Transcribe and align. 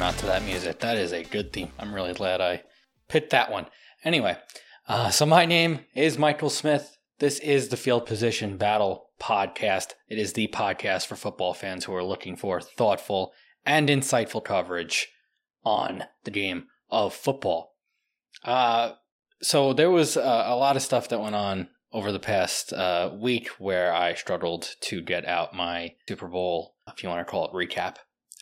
Out 0.00 0.16
to 0.18 0.26
that 0.26 0.44
music. 0.44 0.78
That 0.78 0.96
is 0.96 1.12
a 1.12 1.24
good 1.24 1.52
theme. 1.52 1.72
I'm 1.76 1.92
really 1.92 2.14
glad 2.14 2.40
I 2.40 2.62
picked 3.08 3.30
that 3.30 3.50
one. 3.50 3.66
Anyway, 4.04 4.36
uh, 4.86 5.10
so 5.10 5.26
my 5.26 5.44
name 5.44 5.80
is 5.92 6.16
Michael 6.16 6.50
Smith. 6.50 6.98
This 7.18 7.40
is 7.40 7.68
the 7.68 7.76
Field 7.76 8.06
Position 8.06 8.56
Battle 8.56 9.10
podcast. 9.20 9.94
It 10.08 10.18
is 10.18 10.34
the 10.34 10.46
podcast 10.48 11.06
for 11.06 11.16
football 11.16 11.52
fans 11.52 11.84
who 11.84 11.94
are 11.94 12.04
looking 12.04 12.36
for 12.36 12.60
thoughtful 12.60 13.32
and 13.66 13.88
insightful 13.88 14.42
coverage 14.42 15.08
on 15.64 16.04
the 16.22 16.30
game 16.30 16.66
of 16.90 17.12
football. 17.12 17.74
Uh, 18.44 18.92
so 19.42 19.72
there 19.72 19.90
was 19.90 20.16
uh, 20.16 20.44
a 20.46 20.54
lot 20.54 20.76
of 20.76 20.82
stuff 20.82 21.08
that 21.08 21.20
went 21.20 21.34
on 21.34 21.70
over 21.92 22.12
the 22.12 22.20
past 22.20 22.72
uh, 22.72 23.10
week 23.12 23.48
where 23.58 23.92
I 23.92 24.14
struggled 24.14 24.76
to 24.82 25.02
get 25.02 25.26
out 25.26 25.54
my 25.54 25.96
Super 26.08 26.28
Bowl, 26.28 26.76
if 26.86 27.02
you 27.02 27.08
want 27.08 27.26
to 27.26 27.30
call 27.30 27.46
it 27.46 27.52
recap 27.52 27.96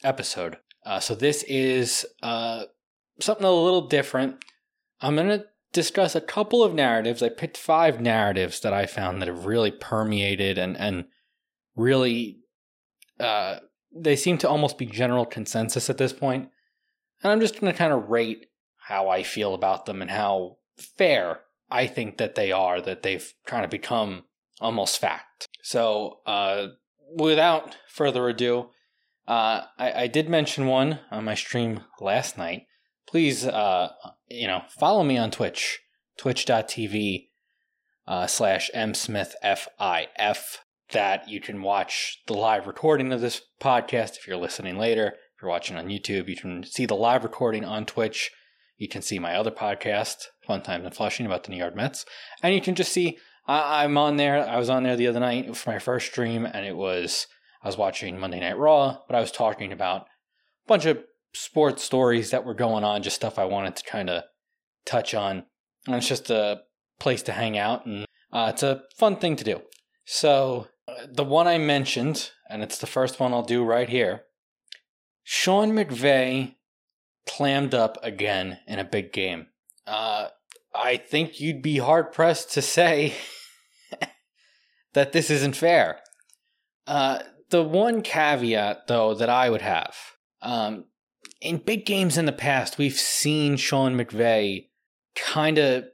episode. 0.05 0.59
Uh, 0.87 1.01
so 1.01 1.15
this 1.15 1.43
is 1.49 2.07
uh, 2.23 2.65
something 3.21 3.45
a 3.45 3.51
little 3.51 3.89
different. 3.89 4.37
I'm 5.01 5.17
going 5.17 5.29
to 5.29 5.45
discuss 5.73 6.15
a 6.15 6.21
couple 6.21 6.62
of 6.62 6.73
narratives. 6.73 7.23
I 7.23 7.29
picked 7.29 7.57
five 7.57 8.01
narratives 8.01 8.61
that 8.61 8.73
I 8.73 8.87
found 8.87 9.21
that 9.21 9.29
have 9.29 9.47
really 9.47 9.73
permeated 9.73 10.57
and 10.57 10.77
and 10.77 11.07
really 11.75 12.39
uh, 13.19 13.59
they 13.95 14.17
seem 14.17 14.39
to 14.39 14.49
almost 14.49 14.79
be 14.79 14.87
general 14.87 15.27
consensus 15.27 15.91
at 15.91 15.99
this 15.99 16.12
point. 16.12 16.51
And 17.23 17.33
I'm 17.33 17.41
just 17.41 17.61
going 17.61 17.73
to 17.73 17.78
kind 17.78 17.93
of 17.93 18.09
rate 18.09 18.47
how 18.77 19.09
I 19.09 19.23
feel 19.23 19.55
about 19.55 19.87
them 19.87 20.00
and 20.03 20.11
how 20.11 20.59
fair 20.77 21.41
I 21.71 21.87
think 21.87 22.19
that 22.19 22.37
they 22.37 22.53
are, 22.53 22.81
that 22.81 23.03
they've 23.03 23.34
kind 23.47 23.65
of 23.65 23.71
become 23.71 24.25
almost 24.61 25.00
fact. 25.00 25.48
So, 25.62 26.21
uh, 26.27 26.69
without 27.19 27.77
further 27.89 28.28
ado, 28.28 28.71
uh, 29.27 29.62
I, 29.78 29.92
I, 30.02 30.06
did 30.06 30.28
mention 30.28 30.66
one 30.66 31.00
on 31.10 31.24
my 31.24 31.34
stream 31.34 31.80
last 32.00 32.38
night. 32.38 32.66
Please, 33.08 33.46
uh, 33.46 33.88
you 34.28 34.46
know, 34.46 34.62
follow 34.69 35.02
me 35.02 35.19
on 35.19 35.30
Twitch, 35.30 35.80
twitch.tv 36.16 37.28
uh, 38.06 38.27
slash 38.27 38.70
msmithfif. 38.74 40.58
That 40.92 41.28
you 41.28 41.41
can 41.41 41.62
watch 41.62 42.22
the 42.28 42.34
live 42.34 42.69
recording 42.69 43.12
of 43.12 43.20
this 43.20 43.42
podcast 43.60 44.16
if 44.16 44.28
you're 44.28 44.36
listening 44.36 44.78
later. 44.78 45.08
If 45.08 45.42
you're 45.42 45.50
watching 45.50 45.77
on 45.77 45.88
YouTube, 45.88 46.28
you 46.28 46.36
can 46.36 46.62
see 46.62 46.86
the 46.86 46.94
live 46.94 47.24
recording 47.24 47.64
on 47.64 47.86
Twitch. 47.86 48.30
You 48.77 48.88
can 48.88 49.02
see 49.02 49.19
my 49.19 49.34
other 49.34 49.50
podcast, 49.50 50.27
Fun 50.47 50.62
Times 50.62 50.84
in 50.84 50.92
Flushing, 50.92 51.27
about 51.27 51.42
the 51.42 51.50
New 51.50 51.56
York 51.56 51.74
Mets. 51.74 52.06
And 52.41 52.54
you 52.54 52.60
can 52.60 52.77
just 52.77 52.92
see 52.92 53.19
I, 53.48 53.84
am 53.84 53.97
on 53.97 54.16
there. 54.16 54.47
I 54.47 54.58
was 54.58 54.70
on 54.70 54.82
there 54.82 54.97
the 54.97 55.06
other 55.06 55.20
night 55.20 55.56
for 55.56 55.70
my 55.70 55.78
first 55.78 56.06
stream, 56.06 56.47
and 56.47 56.66
it 56.66 56.77
was 56.77 57.27
I 57.67 57.69
was 57.69 57.77
watching 57.77 58.20
Monday 58.20 58.39
Night 58.39 58.56
Raw, 58.56 58.98
but 59.09 59.17
I 59.17 59.20
was 59.20 59.33
talking 59.33 59.72
about 59.72 60.03
a 60.03 60.69
bunch 60.69 60.86
of 60.86 61.03
sports 61.34 61.83
stories 61.83 62.31
that 62.31 62.45
were 62.45 62.55
going 62.55 62.84
on, 62.84 63.03
just 63.03 63.17
stuff 63.17 63.41
I 63.41 63.45
wanted 63.45 63.75
to 63.75 63.83
kind 63.83 64.09
of 64.09 64.22
touch 64.84 65.14
on. 65.14 65.42
And 65.84 65.97
it's 65.97 66.06
just 66.06 66.31
a 66.31 66.61
place 67.00 67.22
to 67.22 67.33
hang 67.33 67.59
out, 67.59 67.84
and 67.84 68.06
uh, 68.33 68.53
it's 68.55 68.62
a 68.62 68.83
fun 68.97 69.17
thing 69.17 69.34
to 69.34 69.42
do. 69.42 69.62
So, 70.05 70.69
uh, 70.87 71.09
the 71.12 71.25
one 71.25 71.48
I 71.48 71.59
mentioned, 71.59 72.31
and 72.48 72.62
it's 72.62 72.78
the 72.78 72.87
first 72.87 73.19
one 73.19 73.33
I'll 73.33 73.42
do 73.42 73.64
right 73.64 73.89
here 73.89 74.22
Sean 75.25 75.72
McVay 75.72 76.55
clammed 77.27 77.75
up 77.75 77.98
again 78.00 78.61
in 78.69 78.78
a 78.78 78.84
big 78.84 79.12
game. 79.12 79.48
Uh, 79.89 80.28
I 80.72 80.98
think 80.98 81.41
you'd 81.41 81.62
be 81.62 81.78
hard 81.78 82.12
pressed 82.12 82.53
to 82.53 82.62
say 82.62 83.15
that 84.94 85.10
this 85.10 85.31
isn't 85.31 85.56
fair. 85.56 85.98
Uh, 86.87 87.19
the 87.51 87.62
one 87.62 88.03
caveat, 88.03 88.87
though, 88.87 89.15
that 89.15 89.29
I 89.29 89.51
would 89.51 89.62
have 89.62 89.97
um, 90.43 90.84
in 91.41 91.59
big 91.59 91.84
games 91.84 92.17
in 92.17 92.27
the 92.27 92.33
past, 92.33 92.79
we've 92.79 92.99
seen 92.99 93.57
Sean 93.57 93.97
McVay 93.97 94.69
kind 95.15 95.59
of 95.59 95.84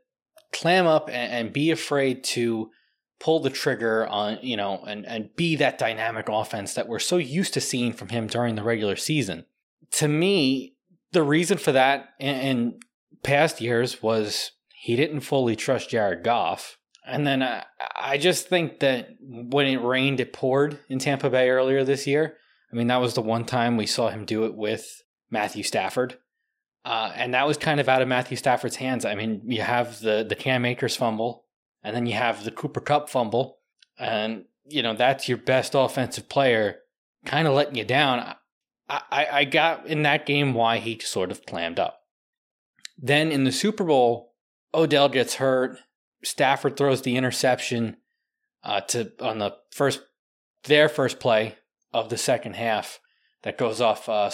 clam 0.53 0.87
up 0.87 1.09
and, 1.09 1.33
and, 1.33 1.53
be 1.53 1.71
afraid 1.71 2.23
to 2.23 2.71
pull 3.19 3.41
the 3.41 3.51
trigger 3.51 4.07
on, 4.07 4.39
you 4.43 4.57
know, 4.57 4.83
and, 4.87 5.07
and 5.07 5.35
be 5.37 5.57
that 5.57 5.79
dynamic 5.79 6.29
offense 6.29 6.75
that 6.75 6.89
we're 6.89 6.99
so 6.99 7.17
used 7.17 7.55
to 7.55 7.61
seeing 7.61 7.93
from 7.93 8.09
him 8.09 8.27
during 8.27 8.55
the 8.55 8.63
regular 8.63 8.97
season. 8.97 9.47
To 9.93 10.09
me, 10.09 10.75
the 11.13 11.23
reason 11.23 11.57
for 11.57 11.73
that 11.73 12.11
in, 12.19 12.37
in 12.37 12.81
past 13.23 13.61
years 13.61 14.03
was 14.03 14.53
he 14.75 14.97
didn't 14.97 15.21
fully 15.21 15.57
trust 15.57 15.91
Jared 15.91 16.25
Goff. 16.25 16.79
And 17.05 17.27
then 17.27 17.43
I, 17.43 17.65
I 17.99 18.19
just 18.19 18.49
think 18.49 18.81
that 18.81 19.09
when 19.21 19.67
it 19.67 19.83
rained, 19.83 20.21
it 20.21 20.33
poured 20.33 20.79
in 20.89 20.99
Tampa 20.99 21.31
Bay 21.31 21.51
earlier 21.51 21.85
this 21.85 22.07
year. 22.07 22.37
I 22.73 22.77
mean, 22.77 22.87
that 22.87 23.01
was 23.01 23.15
the 23.15 23.23
one 23.23 23.45
time 23.45 23.77
we 23.77 23.87
saw 23.87 24.09
him 24.09 24.25
do 24.25 24.45
it 24.45 24.55
with 24.55 25.03
Matthew 25.31 25.63
Stafford. 25.63 26.19
Uh, 26.85 27.13
and 27.15 27.35
that 27.35 27.47
was 27.47 27.57
kind 27.57 27.81
of 27.81 27.89
out 27.89 28.03
of 28.03 28.09
Matthew 28.09 28.37
Stafford's 28.37 28.77
hands. 28.77 29.05
I 29.05 29.15
mean, 29.15 29.43
you 29.45 29.63
have 29.63 30.01
the, 30.01 30.25
the 30.29 30.35
Cam 30.35 30.65
Akers 30.65 30.97
fumble, 30.97 31.45
and 31.83 31.95
then 31.95 32.07
you 32.07 32.15
have 32.15 32.45
the 32.45 32.51
Cooper 32.51 32.81
Kupp 32.81 33.09
fumble. 33.09 33.59
And, 33.99 34.47
you 34.67 34.83
know, 34.83 34.95
that's 34.95 35.29
your 35.29 35.39
best 35.39 35.75
offensive 35.75 36.29
player 36.29 36.79
kind 37.25 37.47
of 37.47 37.55
letting 37.55 37.77
you 37.77 37.85
down. 37.85 38.19
I, 38.89 39.03
I, 39.11 39.27
I 39.33 39.45
got 39.45 39.87
in 39.87 40.03
that 40.03 40.27
game 40.27 40.55
why 40.55 40.79
he 40.79 40.99
sort 40.99 41.31
of 41.31 41.47
clammed 41.47 41.79
up. 41.79 42.01
Then 42.99 43.31
in 43.31 43.45
the 43.45 43.53
Super 43.53 43.85
Bowl, 43.85 44.35
Odell 44.75 45.09
gets 45.09 45.37
hurt. 45.37 45.79
Stafford 46.25 46.77
throws 46.77 47.03
the 47.03 47.17
interception 47.17 47.97
uh, 48.65 48.81
to 48.83 49.13
on 49.21 49.39
the 49.39 49.57
first 49.71 50.03
their 50.65 50.89
first 50.89 51.19
play 51.19 51.57
of 51.93 52.09
the 52.09 52.17
second 52.17 52.57
half 52.57 53.01
that 53.43 53.59
goes 53.59 53.81
off 53.81 54.09
uh, 54.09 54.31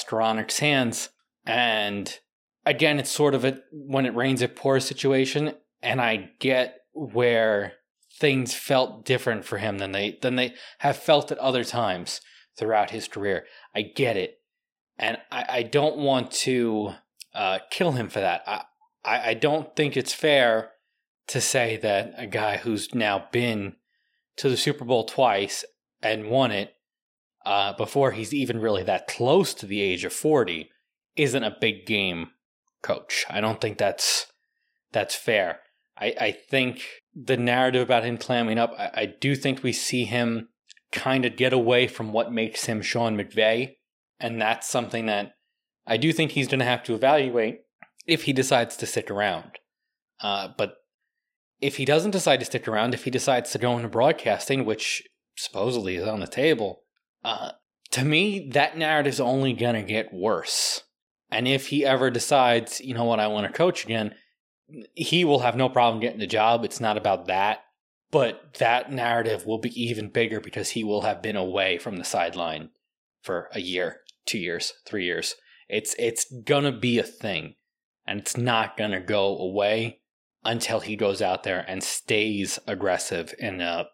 hands. 0.58 1.08
And 1.46 2.18
again, 2.66 2.98
it's 2.98 3.10
sort 3.10 3.34
of 3.34 3.44
a 3.44 3.60
when 3.72 4.06
it 4.06 4.14
rains 4.14 4.42
it 4.42 4.56
pours 4.56 4.84
situation. 4.84 5.54
And 5.82 6.00
I 6.00 6.30
get 6.38 6.80
where 6.92 7.74
things 8.12 8.52
felt 8.52 9.04
different 9.04 9.44
for 9.44 9.58
him 9.58 9.78
than 9.78 9.92
they 9.92 10.18
than 10.20 10.36
they 10.36 10.54
have 10.78 10.96
felt 10.96 11.32
at 11.32 11.38
other 11.38 11.64
times 11.64 12.20
throughout 12.58 12.90
his 12.90 13.08
career. 13.08 13.46
I 13.74 13.82
get 13.82 14.16
it 14.16 14.38
and 14.98 15.18
I, 15.30 15.44
I 15.48 15.62
don't 15.62 15.96
want 15.96 16.32
to 16.32 16.94
uh, 17.34 17.60
kill 17.70 17.92
him 17.92 18.08
for 18.08 18.20
that. 18.20 18.42
I, 18.46 18.62
I, 19.04 19.30
I 19.30 19.34
don't 19.34 19.74
think 19.76 19.96
it's 19.96 20.12
fair 20.12 20.72
to 21.28 21.40
say 21.40 21.76
that 21.76 22.12
a 22.16 22.26
guy 22.26 22.56
who's 22.58 22.94
now 22.94 23.26
been 23.32 23.76
to 24.36 24.48
the 24.48 24.56
Super 24.56 24.84
Bowl 24.84 25.04
twice 25.04 25.64
and 26.02 26.30
won 26.30 26.50
it 26.50 26.74
uh, 27.44 27.72
before 27.74 28.12
he's 28.12 28.34
even 28.34 28.60
really 28.60 28.82
that 28.82 29.06
close 29.06 29.54
to 29.54 29.66
the 29.66 29.80
age 29.80 30.04
of 30.04 30.12
40 30.12 30.70
isn't 31.16 31.44
a 31.44 31.56
big 31.60 31.86
game 31.86 32.30
coach. 32.82 33.24
I 33.28 33.40
don't 33.40 33.60
think 33.60 33.78
that's 33.78 34.26
that's 34.92 35.14
fair. 35.14 35.60
I, 35.98 36.14
I 36.20 36.32
think 36.32 36.84
the 37.14 37.36
narrative 37.36 37.82
about 37.82 38.04
him 38.04 38.16
clamming 38.16 38.58
up, 38.58 38.72
I, 38.78 38.90
I 38.94 39.06
do 39.06 39.34
think 39.34 39.62
we 39.62 39.72
see 39.72 40.04
him 40.04 40.48
kind 40.92 41.24
of 41.24 41.36
get 41.36 41.52
away 41.52 41.86
from 41.88 42.12
what 42.12 42.32
makes 42.32 42.64
him 42.64 42.80
Sean 42.80 43.16
McVay 43.16 43.74
and 44.20 44.40
that's 44.40 44.68
something 44.68 45.06
that 45.06 45.32
I 45.86 45.96
do 45.96 46.12
think 46.12 46.32
he's 46.32 46.48
going 46.48 46.58
to 46.60 46.64
have 46.64 46.82
to 46.84 46.94
evaluate 46.94 47.60
if 48.06 48.24
he 48.24 48.32
decides 48.32 48.76
to 48.76 48.86
stick 48.86 49.10
around. 49.10 49.58
Uh, 50.20 50.48
but 50.56 50.76
if 51.60 51.76
he 51.76 51.84
doesn't 51.84 52.12
decide 52.12 52.40
to 52.40 52.46
stick 52.46 52.68
around, 52.68 52.94
if 52.94 53.04
he 53.04 53.10
decides 53.10 53.50
to 53.50 53.58
go 53.58 53.76
into 53.76 53.88
broadcasting, 53.88 54.64
which 54.64 55.02
supposedly 55.36 55.96
is 55.96 56.06
on 56.06 56.20
the 56.20 56.26
table, 56.26 56.82
uh, 57.24 57.52
to 57.90 58.04
me, 58.04 58.48
that 58.52 58.76
narrative's 58.76 59.20
only 59.20 59.52
going 59.52 59.74
to 59.74 59.82
get 59.82 60.12
worse. 60.12 60.82
And 61.30 61.48
if 61.48 61.68
he 61.68 61.84
ever 61.84 62.10
decides, 62.10 62.80
you 62.80 62.94
know 62.94 63.04
what, 63.04 63.20
I 63.20 63.26
want 63.26 63.46
to 63.46 63.52
coach 63.52 63.84
again, 63.84 64.14
he 64.94 65.24
will 65.24 65.40
have 65.40 65.56
no 65.56 65.68
problem 65.68 66.00
getting 66.00 66.20
the 66.20 66.26
job. 66.26 66.64
It's 66.64 66.80
not 66.80 66.96
about 66.96 67.26
that. 67.26 67.64
But 68.10 68.54
that 68.58 68.90
narrative 68.90 69.44
will 69.44 69.58
be 69.58 69.82
even 69.82 70.08
bigger 70.08 70.40
because 70.40 70.70
he 70.70 70.82
will 70.82 71.02
have 71.02 71.20
been 71.20 71.36
away 71.36 71.76
from 71.76 71.96
the 71.96 72.04
sideline 72.04 72.70
for 73.22 73.50
a 73.52 73.60
year 73.60 74.00
two 74.28 74.38
years, 74.38 74.74
three 74.86 75.04
years. 75.04 75.34
It's 75.68 75.94
it's 75.98 76.24
gonna 76.44 76.72
be 76.72 76.98
a 76.98 77.02
thing, 77.02 77.54
and 78.06 78.20
it's 78.20 78.36
not 78.36 78.76
gonna 78.76 79.00
go 79.00 79.36
away 79.36 79.97
until 80.44 80.80
he 80.80 80.96
goes 80.96 81.20
out 81.20 81.42
there 81.42 81.64
and 81.68 81.82
stays 81.82 82.58
aggressive 82.66 83.34
in 83.38 83.60
a 83.60 83.86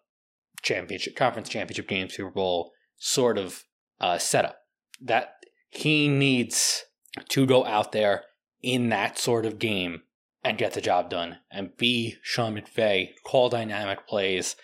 championship, 0.63 1.17
conference 1.17 1.49
championship 1.49 1.89
game, 1.89 2.09
Super 2.09 2.31
Bowl 2.31 2.73
sort 2.97 3.39
of 3.39 3.65
uh, 4.01 4.19
setup. 4.19 4.59
That 5.01 5.35
he 5.71 6.09
needs 6.09 6.85
to 7.29 7.47
go 7.47 7.65
out 7.65 7.93
there 7.93 8.25
in 8.63 8.89
that 8.91 9.19
sort 9.19 9.47
of 9.47 9.59
game 9.59 10.03
and 10.43 10.59
get 10.59 10.75
the 10.75 10.81
job 10.81 11.11
done 11.11 11.39
and 11.51 11.77
be 11.77 12.17
Sean 12.23 12.55
McVay, 12.55 13.09
call 13.25 13.49
dynamic 13.49 14.07
plays, 14.07 14.57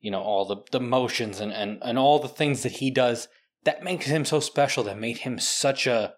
you 0.00 0.10
know, 0.10 0.20
all 0.20 0.44
the, 0.44 0.56
the 0.72 0.80
motions 0.80 1.40
and, 1.40 1.52
and, 1.52 1.78
and 1.82 1.98
all 1.98 2.18
the 2.18 2.28
things 2.28 2.62
that 2.62 2.72
he 2.72 2.90
does 2.90 3.28
that 3.64 3.82
makes 3.82 4.06
him 4.06 4.24
so 4.24 4.40
special, 4.40 4.84
that 4.84 4.98
made 4.98 5.18
him 5.18 5.38
such 5.38 5.86
a 5.86 6.14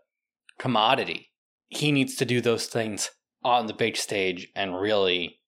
commodity. 0.59 1.31
He 1.69 1.93
needs 1.93 2.17
to 2.17 2.25
do 2.25 2.41
those 2.41 2.67
things 2.67 3.11
on 3.43 3.67
the 3.67 3.75
big 3.75 3.97
stage 3.97 4.49
and 4.55 4.81
really 4.81 5.39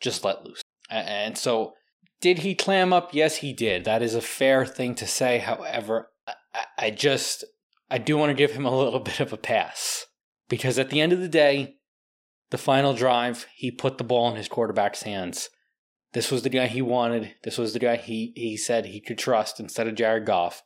just 0.00 0.24
let 0.24 0.44
loose. 0.44 0.62
And 0.90 1.36
so, 1.36 1.74
did 2.20 2.38
he 2.38 2.54
clam 2.54 2.92
up? 2.92 3.12
Yes, 3.12 3.36
he 3.36 3.52
did. 3.52 3.84
That 3.84 4.02
is 4.02 4.14
a 4.14 4.20
fair 4.20 4.64
thing 4.64 4.94
to 4.96 5.06
say. 5.06 5.38
However, 5.38 6.10
I 6.78 6.90
just, 6.90 7.44
I 7.90 7.98
do 7.98 8.16
want 8.16 8.30
to 8.30 8.34
give 8.34 8.52
him 8.52 8.64
a 8.64 8.76
little 8.76 9.00
bit 9.00 9.20
of 9.20 9.32
a 9.32 9.36
pass 9.36 10.06
because 10.48 10.78
at 10.78 10.90
the 10.90 11.00
end 11.00 11.12
of 11.12 11.20
the 11.20 11.28
day, 11.28 11.76
the 12.50 12.58
final 12.58 12.94
drive, 12.94 13.46
he 13.54 13.70
put 13.70 13.98
the 13.98 14.04
ball 14.04 14.30
in 14.30 14.36
his 14.36 14.48
quarterback's 14.48 15.02
hands. 15.02 15.50
This 16.12 16.30
was 16.30 16.42
the 16.42 16.48
guy 16.48 16.66
he 16.66 16.80
wanted. 16.80 17.34
This 17.42 17.58
was 17.58 17.72
the 17.72 17.78
guy 17.78 17.96
he, 17.96 18.32
he 18.36 18.56
said 18.56 18.86
he 18.86 19.00
could 19.00 19.18
trust 19.18 19.58
instead 19.58 19.88
of 19.88 19.96
Jared 19.96 20.24
Goff. 20.24 20.62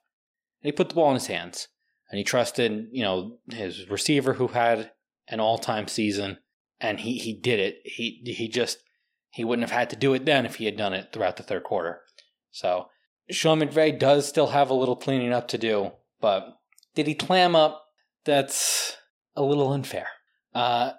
And 0.62 0.68
he 0.68 0.72
put 0.72 0.90
the 0.90 0.94
ball 0.94 1.08
in 1.08 1.14
his 1.14 1.26
hands. 1.26 1.68
And 2.10 2.18
he 2.18 2.24
trusted, 2.24 2.88
you 2.92 3.02
know, 3.02 3.38
his 3.50 3.88
receiver 3.88 4.34
who 4.34 4.48
had 4.48 4.92
an 5.28 5.40
all 5.40 5.58
time 5.58 5.88
season. 5.88 6.38
And 6.80 7.00
he, 7.00 7.18
he 7.18 7.34
did 7.34 7.60
it. 7.60 7.80
He 7.84 8.22
he 8.24 8.48
just 8.48 8.78
he 9.30 9.44
wouldn't 9.44 9.68
have 9.68 9.78
had 9.78 9.90
to 9.90 9.96
do 9.96 10.14
it 10.14 10.24
then 10.24 10.46
if 10.46 10.56
he 10.56 10.64
had 10.64 10.76
done 10.76 10.94
it 10.94 11.12
throughout 11.12 11.36
the 11.36 11.42
third 11.42 11.62
quarter. 11.62 12.00
So 12.50 12.86
Sean 13.30 13.60
McVay 13.60 13.98
does 13.98 14.26
still 14.26 14.48
have 14.48 14.70
a 14.70 14.74
little 14.74 14.96
cleaning 14.96 15.32
up 15.32 15.48
to 15.48 15.58
do, 15.58 15.92
but 16.20 16.48
did 16.94 17.06
he 17.06 17.14
clam 17.14 17.54
up? 17.54 17.84
That's 18.24 18.96
a 19.36 19.42
little 19.42 19.72
unfair. 19.72 20.08
Uh, 20.54 20.92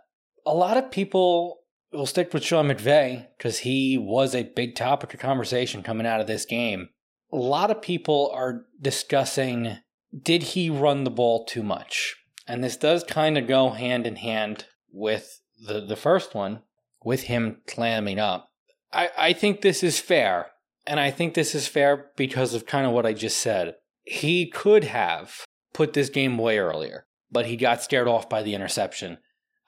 a 0.46 0.54
lot 0.54 0.78
of 0.78 0.92
people 0.92 1.60
will 1.92 2.06
stick 2.06 2.34
with 2.34 2.44
Sean 2.44 2.68
McVay 2.68 3.28
because 3.38 3.60
he 3.60 3.98
was 3.98 4.34
a 4.34 4.44
big 4.44 4.76
topic 4.76 5.14
of 5.14 5.20
conversation 5.20 5.84
coming 5.84 6.08
out 6.08 6.22
of 6.22 6.28
this 6.28 6.46
game. 6.46 6.90
A 7.32 7.38
lot 7.38 7.72
of 7.72 7.82
people 7.82 8.32
are 8.34 8.66
discussing 8.82 9.78
did 10.18 10.44
he 10.44 10.70
run 10.70 11.04
the 11.04 11.12
ball 11.12 11.46
too 11.46 11.64
much? 11.64 12.16
And 12.48 12.64
this 12.64 12.76
does 12.76 13.04
kind 13.04 13.38
of 13.38 13.48
go 13.48 13.70
hand 13.70 14.06
in 14.06 14.18
hand 14.18 14.66
with 14.92 15.41
the, 15.66 15.82
the 15.82 15.96
first 15.96 16.34
one, 16.34 16.62
with 17.04 17.24
him 17.24 17.62
clamming 17.68 18.20
up. 18.20 18.50
I, 18.92 19.10
I 19.18 19.34
think 19.34 19.62
this 19.62 19.84
is 19.84 20.00
fair. 20.00 20.48
And 20.88 21.00
I 21.00 21.12
think 21.12 21.34
this 21.34 21.54
is 21.54 21.68
fair 21.68 22.08
because 22.18 22.54
of 22.54 22.66
kind 22.66 22.86
of 22.86 22.92
what 22.92 23.06
I 23.06 23.14
just 23.14 23.38
said. 23.38 23.76
He 24.04 24.50
could 24.50 24.84
have 24.86 25.46
put 25.74 25.94
this 25.94 26.10
game 26.10 26.38
way 26.38 26.58
earlier, 26.58 27.06
but 27.32 27.46
he 27.46 27.56
got 27.56 27.84
scared 27.84 28.08
off 28.08 28.28
by 28.28 28.42
the 28.42 28.56
interception. 28.56 29.20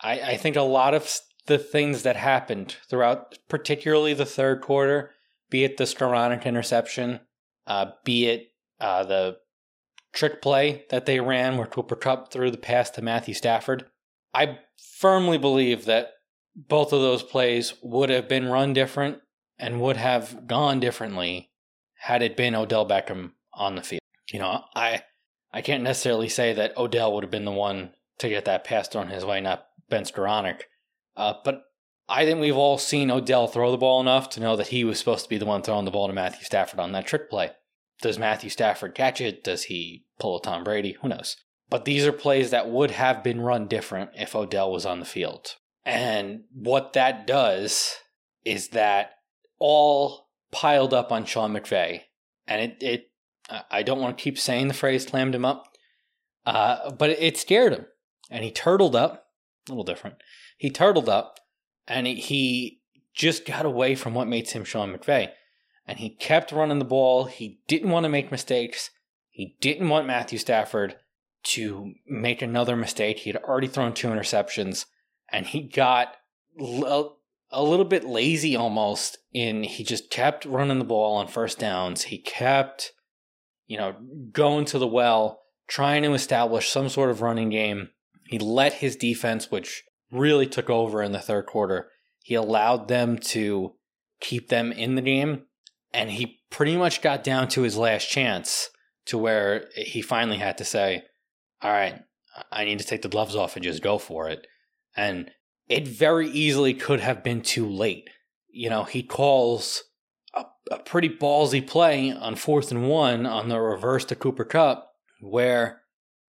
I, 0.01 0.19
I 0.19 0.37
think 0.37 0.55
a 0.55 0.61
lot 0.61 0.93
of 0.93 1.19
the 1.45 1.59
things 1.59 2.03
that 2.03 2.15
happened 2.15 2.77
throughout, 2.89 3.37
particularly 3.47 4.13
the 4.13 4.25
third 4.25 4.61
quarter, 4.61 5.11
be 5.49 5.63
it 5.63 5.77
the 5.77 5.83
Skowronek 5.83 6.45
interception, 6.45 7.19
uh, 7.67 7.91
be 8.03 8.25
it 8.25 8.47
uh, 8.79 9.03
the 9.03 9.37
trick 10.13 10.41
play 10.41 10.85
that 10.89 11.05
they 11.05 11.19
ran 11.19 11.57
where 11.57 11.67
Cooper 11.67 11.95
Kupp 11.95 12.31
threw 12.31 12.49
the 12.49 12.57
pass 12.57 12.89
to 12.91 13.01
Matthew 13.01 13.33
Stafford. 13.33 13.85
I 14.33 14.59
firmly 14.97 15.37
believe 15.37 15.85
that 15.85 16.11
both 16.55 16.93
of 16.93 17.01
those 17.01 17.23
plays 17.23 17.73
would 17.81 18.09
have 18.09 18.27
been 18.27 18.47
run 18.47 18.73
different 18.73 19.19
and 19.57 19.81
would 19.81 19.97
have 19.97 20.47
gone 20.47 20.79
differently 20.79 21.51
had 21.99 22.21
it 22.21 22.37
been 22.37 22.55
Odell 22.55 22.87
Beckham 22.87 23.31
on 23.53 23.75
the 23.75 23.81
field. 23.81 24.01
You 24.31 24.39
know, 24.39 24.63
I 24.75 25.03
I 25.51 25.61
can't 25.61 25.83
necessarily 25.83 26.29
say 26.29 26.53
that 26.53 26.77
Odell 26.77 27.13
would 27.13 27.23
have 27.23 27.31
been 27.31 27.45
the 27.45 27.51
one 27.51 27.93
to 28.19 28.29
get 28.29 28.45
that 28.45 28.63
pass 28.63 28.87
thrown 28.87 29.07
his 29.07 29.25
way, 29.25 29.39
not 29.41 29.67
Ben 29.89 30.03
Skowronek. 30.03 30.61
Uh, 31.15 31.35
but 31.43 31.63
I 32.09 32.25
think 32.25 32.39
we've 32.39 32.57
all 32.57 32.77
seen 32.77 33.11
Odell 33.11 33.47
throw 33.47 33.71
the 33.71 33.77
ball 33.77 34.01
enough 34.01 34.29
to 34.31 34.39
know 34.39 34.55
that 34.55 34.67
he 34.67 34.83
was 34.83 34.99
supposed 34.99 35.23
to 35.23 35.29
be 35.29 35.37
the 35.37 35.45
one 35.45 35.61
throwing 35.61 35.85
the 35.85 35.91
ball 35.91 36.07
to 36.07 36.13
Matthew 36.13 36.43
Stafford 36.43 36.79
on 36.79 36.91
that 36.93 37.05
trick 37.05 37.29
play. 37.29 37.51
Does 38.01 38.19
Matthew 38.19 38.49
Stafford 38.49 38.95
catch 38.95 39.21
it? 39.21 39.43
Does 39.43 39.65
he 39.65 40.05
pull 40.19 40.37
a 40.37 40.41
Tom 40.41 40.63
Brady? 40.63 40.97
Who 41.01 41.07
knows? 41.07 41.37
But 41.69 41.85
these 41.85 42.05
are 42.05 42.11
plays 42.11 42.51
that 42.51 42.69
would 42.69 42.91
have 42.91 43.23
been 43.23 43.41
run 43.41 43.67
different 43.67 44.11
if 44.15 44.35
Odell 44.35 44.71
was 44.71 44.85
on 44.85 44.99
the 44.99 45.05
field. 45.05 45.55
And 45.85 46.43
what 46.53 46.93
that 46.93 47.27
does 47.27 47.95
is 48.45 48.69
that 48.69 49.11
all 49.59 50.29
piled 50.51 50.93
up 50.93 51.11
on 51.11 51.25
Sean 51.25 51.53
McVay. 51.53 52.01
And 52.47 52.61
it, 52.61 52.77
it 52.81 53.11
I 53.69 53.83
don't 53.83 53.99
want 53.99 54.17
to 54.17 54.23
keep 54.23 54.37
saying 54.39 54.67
the 54.67 54.73
phrase 54.73 55.05
clammed 55.05 55.35
him 55.35 55.45
up, 55.45 55.65
uh, 56.45 56.91
but 56.91 57.09
it 57.09 57.37
scared 57.37 57.73
him. 57.73 57.85
And 58.29 58.43
he 58.43 58.51
turtled 58.51 58.95
up, 58.95 59.27
a 59.67 59.71
little 59.71 59.83
different. 59.83 60.17
He 60.57 60.69
turtled 60.69 61.09
up 61.09 61.39
and 61.87 62.07
he, 62.07 62.15
he 62.15 62.81
just 63.13 63.45
got 63.45 63.65
away 63.65 63.95
from 63.95 64.13
what 64.13 64.27
makes 64.27 64.51
him 64.51 64.63
Sean 64.63 64.95
McVay. 64.95 65.29
And 65.85 65.99
he 65.99 66.09
kept 66.09 66.51
running 66.51 66.79
the 66.79 66.85
ball. 66.85 67.25
He 67.25 67.59
didn't 67.67 67.89
want 67.89 68.05
to 68.05 68.09
make 68.09 68.31
mistakes. 68.31 68.89
He 69.29 69.57
didn't 69.59 69.89
want 69.89 70.07
Matthew 70.07 70.37
Stafford 70.37 70.95
to 71.43 71.93
make 72.07 72.41
another 72.41 72.75
mistake. 72.75 73.19
He 73.19 73.31
had 73.31 73.43
already 73.43 73.67
thrown 73.67 73.93
two 73.93 74.07
interceptions 74.07 74.85
and 75.31 75.45
he 75.45 75.61
got 75.61 76.15
a 76.59 77.63
little 77.63 77.85
bit 77.85 78.03
lazy 78.03 78.55
almost 78.55 79.17
in 79.33 79.63
he 79.63 79.83
just 79.83 80.09
kept 80.09 80.45
running 80.45 80.79
the 80.79 80.85
ball 80.85 81.15
on 81.15 81.27
first 81.27 81.59
downs. 81.59 82.03
He 82.03 82.17
kept, 82.17 82.91
you 83.67 83.77
know, 83.77 83.95
going 84.31 84.65
to 84.65 84.79
the 84.79 84.87
well, 84.87 85.41
trying 85.67 86.03
to 86.03 86.13
establish 86.13 86.69
some 86.69 86.89
sort 86.89 87.09
of 87.09 87.21
running 87.21 87.49
game. 87.49 87.89
He 88.27 88.39
let 88.39 88.73
his 88.73 88.95
defense, 88.95 89.51
which 89.51 89.83
really 90.11 90.47
took 90.47 90.69
over 90.69 91.01
in 91.01 91.11
the 91.11 91.19
third 91.19 91.45
quarter, 91.45 91.89
he 92.23 92.35
allowed 92.35 92.87
them 92.87 93.17
to 93.17 93.73
keep 94.19 94.49
them 94.49 94.71
in 94.71 94.95
the 94.95 95.01
game. 95.01 95.43
And 95.93 96.09
he 96.09 96.39
pretty 96.49 96.77
much 96.77 97.01
got 97.01 97.23
down 97.23 97.49
to 97.49 97.61
his 97.61 97.77
last 97.77 98.09
chance 98.09 98.69
to 99.05 99.17
where 99.17 99.69
he 99.75 100.01
finally 100.01 100.37
had 100.37 100.57
to 100.59 100.65
say, 100.65 101.03
All 101.63 101.71
right, 101.71 102.01
I 102.51 102.65
need 102.65 102.79
to 102.79 102.85
take 102.85 103.01
the 103.01 103.09
gloves 103.09 103.35
off 103.35 103.55
and 103.55 103.63
just 103.63 103.81
go 103.81 103.97
for 103.97 104.29
it. 104.29 104.45
And 104.95 105.31
it 105.69 105.87
very 105.87 106.29
easily 106.29 106.73
could 106.73 106.99
have 106.99 107.23
been 107.23 107.41
too 107.41 107.67
late. 107.67 108.09
You 108.49 108.69
know, 108.69 108.83
he 108.83 109.01
calls 109.01 109.83
a, 110.35 110.45
a 110.71 110.79
pretty 110.79 111.09
ballsy 111.09 111.65
play 111.65 112.11
on 112.11 112.35
fourth 112.35 112.71
and 112.71 112.87
one 112.87 113.25
on 113.25 113.47
the 113.47 113.59
reverse 113.59 114.05
to 114.05 114.15
Cooper 114.15 114.43
Kupp, 114.43 114.91
where, 115.21 115.81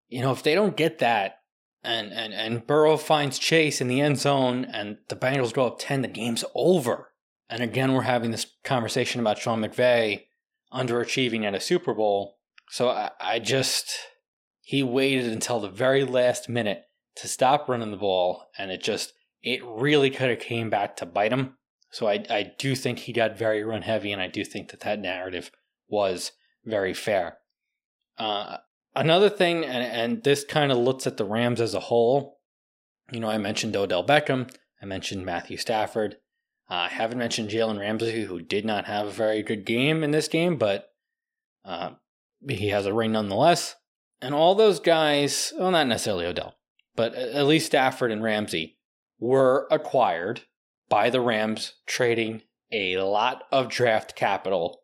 you 0.07 0.21
know, 0.21 0.31
if 0.31 0.43
they 0.43 0.55
don't 0.55 0.75
get 0.75 0.99
that 0.99 1.39
and, 1.83 2.11
and, 2.11 2.33
and 2.33 2.67
Burrow 2.67 2.97
finds 2.97 3.39
Chase 3.39 3.79
in 3.79 3.87
the 3.87 4.01
end 4.01 4.19
zone 4.19 4.65
and 4.65 4.97
the 5.07 5.15
Bengals 5.15 5.53
go 5.53 5.67
up 5.67 5.79
10, 5.79 6.01
the 6.01 6.07
game's 6.07 6.43
over. 6.53 7.11
And 7.49 7.63
again, 7.63 7.93
we're 7.93 8.01
having 8.01 8.31
this 8.31 8.47
conversation 8.63 9.21
about 9.21 9.37
Sean 9.37 9.61
McVay 9.61 10.25
underachieving 10.73 11.45
at 11.45 11.55
a 11.55 11.59
Super 11.59 11.93
Bowl. 11.93 12.37
So 12.69 12.89
I, 12.89 13.11
I 13.19 13.39
just, 13.39 13.91
he 14.69 14.83
waited 14.83 15.25
until 15.25 15.60
the 15.60 15.68
very 15.68 16.04
last 16.04 16.47
minute 16.47 16.83
to 17.16 17.28
stop 17.28 17.68
running 17.68 17.90
the 17.90 17.97
ball, 17.97 18.52
and 18.56 18.69
it 18.69 18.83
just 18.83 19.14
it 19.42 19.66
really 19.66 20.11
could 20.11 20.30
have 20.30 20.38
came 20.38 20.69
back 20.69 20.95
to 20.95 21.07
bite 21.07 21.33
him. 21.33 21.56
So 21.90 22.07
I, 22.07 22.23
I 22.30 22.52
do 22.59 22.76
think 22.76 22.99
he 22.99 23.11
got 23.11 23.35
very 23.35 23.64
run 23.64 23.81
heavy, 23.81 24.11
and 24.11 24.21
I 24.21 24.28
do 24.28 24.45
think 24.45 24.69
that 24.69 24.81
that 24.81 24.99
narrative 24.99 25.49
was 25.88 26.33
very 26.66 26.94
fair. 26.94 27.40
Uh, 28.19 28.57
another 28.95 29.28
thing, 29.28 29.66
and, 29.66 29.83
and 29.83 30.23
this 30.23 30.44
kind 30.44 30.71
of 30.71 30.78
looks 30.78 31.07
at 31.07 31.18
the 31.18 31.26
Rams 31.26 31.61
as 31.61 31.73
a 31.73 31.80
whole. 31.80 32.38
You 33.11 33.21
know, 33.21 33.30
I 33.30 33.40
mentioned 33.40 33.76
Odell 33.76 34.06
Beckham, 34.06 34.54
I 34.80 34.85
mentioned 34.85 35.26
Matthew 35.26 35.57
Stafford. 35.57 36.18
Uh, 36.69 36.76
I 36.76 36.90
haven't 36.90 37.18
mentioned 37.18 37.49
Jalen 37.49 37.80
Ramsey, 37.80 38.26
who 38.26 38.40
did 38.40 38.66
not 38.66 38.85
have 38.85 39.07
a 39.07 39.11
very 39.11 39.42
good 39.42 39.66
game 39.66 40.04
in 40.04 40.11
this 40.11 40.28
game, 40.28 40.57
but 40.57 40.92
uh, 41.66 41.94
he 42.47 42.68
has 42.68 42.85
a 42.85 42.94
ring 42.94 43.14
nonetheless. 43.14 43.73
And 44.21 44.35
all 44.35 44.56
those 44.56 44.80
guys, 44.80 45.54
well, 45.57 45.71
not 45.71 45.88
necessarily 45.88 46.26
Odell, 46.26 46.56
but 46.95 47.14
at 47.16 47.45
least 47.45 47.68
Stafford 47.68 48.11
and 48.11 48.23
Ramsey 48.23 48.78
were 49.19 49.68
acquired 49.71 50.42
by 50.90 51.09
the 51.09 51.21
Rams, 51.21 51.73
trading 51.85 52.42
a 52.71 52.97
lot 52.97 53.44
of 53.52 53.69
draft 53.69 54.16
capital 54.16 54.81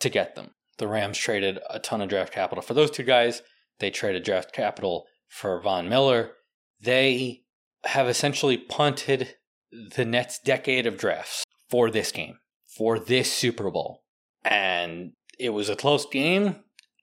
to 0.00 0.08
get 0.08 0.34
them. 0.34 0.50
The 0.78 0.88
Rams 0.88 1.18
traded 1.18 1.58
a 1.68 1.78
ton 1.78 2.00
of 2.00 2.08
draft 2.08 2.32
capital 2.32 2.62
for 2.62 2.74
those 2.74 2.90
two 2.90 3.02
guys. 3.02 3.42
They 3.80 3.90
traded 3.90 4.24
draft 4.24 4.52
capital 4.52 5.06
for 5.28 5.60
Von 5.60 5.88
Miller. 5.88 6.32
They 6.80 7.42
have 7.84 8.08
essentially 8.08 8.56
punted 8.56 9.36
the 9.70 10.04
next 10.04 10.44
decade 10.44 10.86
of 10.86 10.96
drafts 10.96 11.44
for 11.68 11.90
this 11.90 12.12
game, 12.12 12.38
for 12.66 12.98
this 12.98 13.32
Super 13.32 13.70
Bowl. 13.70 14.02
And 14.44 15.12
it 15.38 15.50
was 15.50 15.68
a 15.68 15.76
close 15.76 16.06
game, 16.06 16.56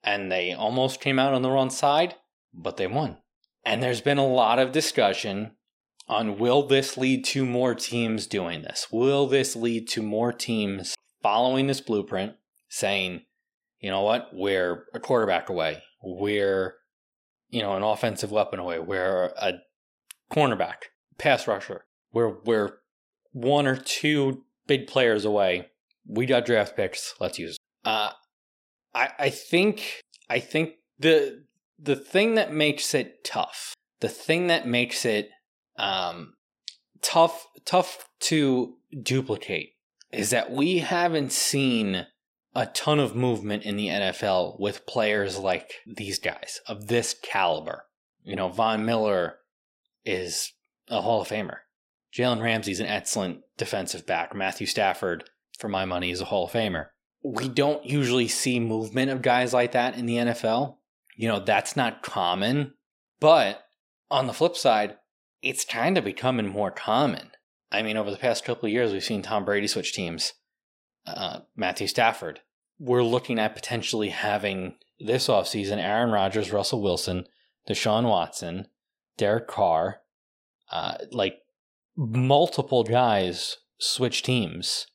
and 0.07 0.31
they 0.31 0.53
almost 0.53 1.01
came 1.01 1.19
out 1.19 1.33
on 1.33 1.41
the 1.41 1.51
wrong 1.51 1.69
side, 1.69 2.15
but 2.53 2.77
they 2.77 2.87
won. 2.87 3.17
And 3.65 3.83
there's 3.83 3.99
been 3.99 4.17
a 4.17 4.25
lot 4.25 4.57
of 4.57 4.71
discussion 4.71 5.51
on 6.07 6.39
will 6.39 6.65
this 6.65 6.95
lead 6.95 7.25
to 7.25 7.45
more 7.45 7.75
teams 7.75 8.25
doing 8.25 8.61
this? 8.61 8.87
Will 8.89 9.27
this 9.27 9.53
lead 9.53 9.89
to 9.89 10.01
more 10.01 10.31
teams 10.31 10.95
following 11.21 11.67
this 11.67 11.81
blueprint 11.81 12.35
saying, 12.69 13.23
you 13.81 13.89
know 13.89 14.01
what, 14.01 14.29
we're 14.31 14.85
a 14.93 14.99
quarterback 15.01 15.49
away, 15.49 15.83
we're, 16.01 16.75
you 17.49 17.61
know, 17.61 17.75
an 17.75 17.83
offensive 17.83 18.31
weapon 18.31 18.59
away, 18.59 18.79
we're 18.79 19.33
a 19.37 19.55
cornerback, 20.31 20.85
pass 21.17 21.47
rusher, 21.47 21.83
we're, 22.13 22.39
we're 22.45 22.77
one 23.33 23.67
or 23.67 23.75
two 23.75 24.45
big 24.67 24.87
players 24.87 25.25
away. 25.25 25.67
We 26.07 26.25
got 26.25 26.45
draft 26.45 26.77
picks. 26.77 27.13
Let's 27.19 27.37
use. 27.37 27.57
Uh, 27.83 28.11
I 28.93 29.09
I 29.19 29.29
think 29.29 30.01
I 30.29 30.39
think 30.39 30.73
the 30.99 31.43
the 31.79 31.95
thing 31.95 32.35
that 32.35 32.51
makes 32.51 32.93
it 32.93 33.23
tough, 33.23 33.73
the 33.99 34.09
thing 34.09 34.47
that 34.47 34.67
makes 34.67 35.05
it 35.05 35.29
um, 35.77 36.33
tough 37.01 37.47
tough 37.65 38.07
to 38.19 38.75
duplicate 39.01 39.73
is 40.11 40.29
that 40.29 40.51
we 40.51 40.79
haven't 40.79 41.31
seen 41.31 42.07
a 42.55 42.65
ton 42.65 42.99
of 42.99 43.15
movement 43.15 43.63
in 43.63 43.75
the 43.75 43.87
NFL 43.87 44.59
with 44.59 44.87
players 44.87 45.37
like 45.37 45.75
these 45.85 46.17
guys 46.17 46.59
of 46.67 46.87
this 46.87 47.13
caliber. 47.21 47.83
You 48.23 48.35
know, 48.35 48.49
Von 48.49 48.85
Miller 48.85 49.37
is 50.05 50.53
a 50.89 51.01
Hall 51.01 51.21
of 51.21 51.27
Famer. 51.27 51.57
Jalen 52.13 52.41
Ramsey's 52.41 52.79
an 52.79 52.87
excellent 52.87 53.41
defensive 53.57 54.07
back. 54.07 54.33
Matthew 54.33 54.65
Stafford, 54.65 55.29
for 55.59 55.67
my 55.67 55.85
money, 55.85 56.09
is 56.09 56.21
a 56.21 56.25
Hall 56.25 56.45
of 56.45 56.51
Famer. 56.51 56.87
We 57.23 57.49
don't 57.49 57.85
usually 57.85 58.27
see 58.27 58.59
movement 58.59 59.11
of 59.11 59.21
guys 59.21 59.53
like 59.53 59.73
that 59.73 59.97
in 59.97 60.05
the 60.05 60.15
NFL. 60.17 60.77
You 61.15 61.27
know, 61.27 61.39
that's 61.39 61.75
not 61.75 62.03
common. 62.03 62.73
But 63.19 63.63
on 64.09 64.27
the 64.27 64.33
flip 64.33 64.55
side, 64.55 64.97
it's 65.41 65.65
kind 65.65 65.97
of 65.97 66.05
becoming 66.05 66.47
more 66.47 66.71
common. 66.71 67.31
I 67.71 67.81
mean, 67.81 67.97
over 67.97 68.11
the 68.11 68.17
past 68.17 68.45
couple 68.45 68.67
of 68.67 68.71
years, 68.71 68.91
we've 68.91 69.03
seen 69.03 69.21
Tom 69.21 69.45
Brady 69.45 69.67
switch 69.67 69.93
teams. 69.93 70.33
Uh, 71.05 71.39
Matthew 71.55 71.87
Stafford. 71.87 72.41
We're 72.79 73.03
looking 73.03 73.39
at 73.39 73.55
potentially 73.55 74.09
having 74.09 74.75
this 74.99 75.27
offseason 75.27 75.77
Aaron 75.77 76.11
Rodgers, 76.11 76.51
Russell 76.51 76.81
Wilson, 76.81 77.25
Deshaun 77.67 78.03
Watson, 78.03 78.67
Derek 79.17 79.47
Carr, 79.47 80.01
uh, 80.71 80.95
like 81.11 81.39
multiple 81.95 82.83
guys 82.83 83.57
switch 83.79 84.21
teams 84.21 84.87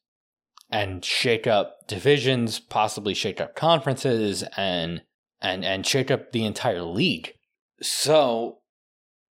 and 0.73 1.05
shake 1.05 1.47
up 1.47 1.87
divisions, 1.87 2.59
possibly 2.59 3.13
shake 3.13 3.41
up 3.41 3.55
conferences 3.55 4.43
and 4.57 5.03
and 5.41 5.65
and 5.65 5.87
shake 5.87 6.11
up 6.11 6.33
the 6.33 6.47
entire 6.47 6.83
league. 6.83 7.35
So 7.83 8.59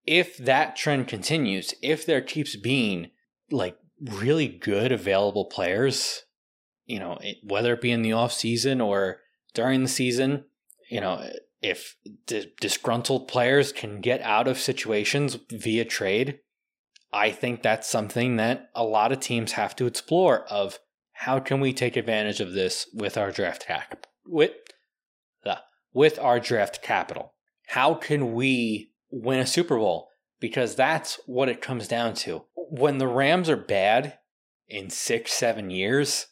if 0.06 0.36
that 0.38 0.76
trend 0.76 1.08
continues, 1.08 1.74
if 1.82 2.06
there 2.06 2.20
keeps 2.20 2.56
being 2.56 3.10
like 3.50 3.76
really 4.00 4.48
good 4.48 4.92
available 4.92 5.46
players, 5.46 6.22
you 6.86 6.98
know, 6.98 7.18
whether 7.42 7.74
it 7.74 7.80
be 7.80 7.90
in 7.90 8.02
the 8.02 8.12
off 8.12 8.32
season 8.32 8.80
or 8.80 9.20
during 9.54 9.82
the 9.82 9.88
season, 9.88 10.44
you 10.90 11.00
know, 11.00 11.28
if 11.60 11.96
d- 12.26 12.52
disgruntled 12.60 13.28
players 13.28 13.72
can 13.72 14.00
get 14.00 14.20
out 14.22 14.48
of 14.48 14.58
situations 14.58 15.38
via 15.50 15.84
trade, 15.84 16.40
I 17.12 17.30
think 17.30 17.62
that's 17.62 17.88
something 17.88 18.36
that 18.36 18.70
a 18.74 18.84
lot 18.84 19.12
of 19.12 19.20
teams 19.20 19.52
have 19.52 19.76
to 19.76 19.86
explore 19.86 20.44
of 20.46 20.78
how 21.12 21.38
can 21.38 21.60
we 21.60 21.72
take 21.72 21.96
advantage 21.96 22.40
of 22.40 22.52
this 22.52 22.88
with 22.92 23.16
our 23.16 23.30
draft 23.30 23.66
cap 23.66 24.06
with 24.26 24.52
the 25.44 25.58
with 25.92 26.18
our 26.18 26.40
draft 26.40 26.82
capital. 26.82 27.34
How 27.68 27.94
can 27.94 28.32
we 28.32 28.92
win 29.10 29.38
a 29.38 29.46
Super 29.46 29.76
Bowl? 29.76 30.08
Because 30.40 30.74
that's 30.74 31.20
what 31.26 31.48
it 31.48 31.60
comes 31.60 31.86
down 31.86 32.14
to. 32.14 32.44
When 32.54 32.98
the 32.98 33.06
Rams 33.06 33.48
are 33.48 33.56
bad 33.56 34.18
in 34.68 34.90
6 34.90 35.32
7 35.32 35.70
years 35.70 36.26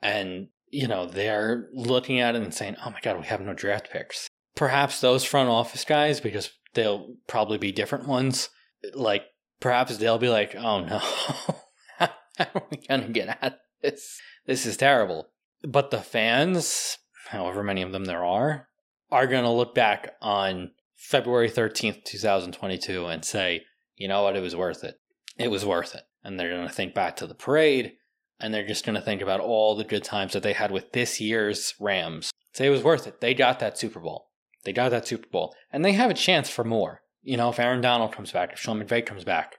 and 0.00 0.48
you 0.72 0.86
know, 0.86 1.04
they're 1.04 1.68
looking 1.72 2.20
at 2.20 2.36
it 2.36 2.42
and 2.42 2.54
saying, 2.54 2.76
"Oh 2.84 2.90
my 2.90 3.00
god, 3.00 3.18
we 3.18 3.26
have 3.26 3.40
no 3.40 3.54
draft 3.54 3.90
picks." 3.90 4.28
perhaps 4.54 5.00
those 5.00 5.24
front 5.24 5.48
office 5.48 5.84
guys, 5.84 6.20
because 6.20 6.50
they'll 6.74 7.14
probably 7.26 7.58
be 7.58 7.72
different 7.72 8.06
ones, 8.06 8.50
like 8.94 9.24
perhaps 9.60 9.96
they'll 9.96 10.18
be 10.18 10.28
like, 10.28 10.54
oh 10.54 10.80
no, 10.80 10.98
how 11.98 12.10
are 12.38 12.62
we 12.70 12.76
to 12.76 13.08
get 13.10 13.38
at 13.40 13.58
this? 13.82 14.20
This 14.46 14.66
is 14.66 14.76
terrible. 14.76 15.28
But 15.62 15.90
the 15.90 16.00
fans, 16.00 16.98
however 17.28 17.62
many 17.62 17.82
of 17.82 17.92
them 17.92 18.06
there 18.06 18.24
are, 18.24 18.68
are 19.10 19.26
going 19.26 19.44
to 19.44 19.50
look 19.50 19.74
back 19.74 20.14
on 20.20 20.70
February 20.96 21.50
13th, 21.50 22.04
2022 22.04 23.06
and 23.06 23.24
say, 23.24 23.64
you 23.96 24.08
know 24.08 24.22
what, 24.22 24.36
it 24.36 24.42
was 24.42 24.56
worth 24.56 24.84
it. 24.84 24.96
It 25.36 25.50
was 25.50 25.64
worth 25.64 25.94
it. 25.94 26.02
And 26.24 26.38
they're 26.38 26.54
going 26.54 26.68
to 26.68 26.72
think 26.72 26.94
back 26.94 27.16
to 27.16 27.26
the 27.26 27.34
parade 27.34 27.92
and 28.40 28.52
they're 28.52 28.66
just 28.66 28.84
going 28.84 28.94
to 28.94 29.02
think 29.02 29.20
about 29.20 29.40
all 29.40 29.76
the 29.76 29.84
good 29.84 30.02
times 30.02 30.32
that 30.32 30.42
they 30.42 30.54
had 30.54 30.70
with 30.70 30.92
this 30.92 31.20
year's 31.20 31.74
Rams. 31.78 32.32
Say 32.54 32.66
it 32.66 32.70
was 32.70 32.82
worth 32.82 33.06
it. 33.06 33.20
They 33.20 33.34
got 33.34 33.60
that 33.60 33.78
Super 33.78 34.00
Bowl. 34.00 34.30
They 34.64 34.72
got 34.72 34.90
that 34.90 35.06
Super 35.06 35.28
Bowl, 35.28 35.54
and 35.72 35.84
they 35.84 35.92
have 35.92 36.10
a 36.10 36.14
chance 36.14 36.50
for 36.50 36.64
more. 36.64 37.02
You 37.22 37.36
know, 37.36 37.50
if 37.50 37.58
Aaron 37.58 37.80
Donald 37.80 38.12
comes 38.12 38.32
back, 38.32 38.52
if 38.52 38.58
Sean 38.58 38.82
McVay 38.82 39.04
comes 39.04 39.24
back, 39.24 39.56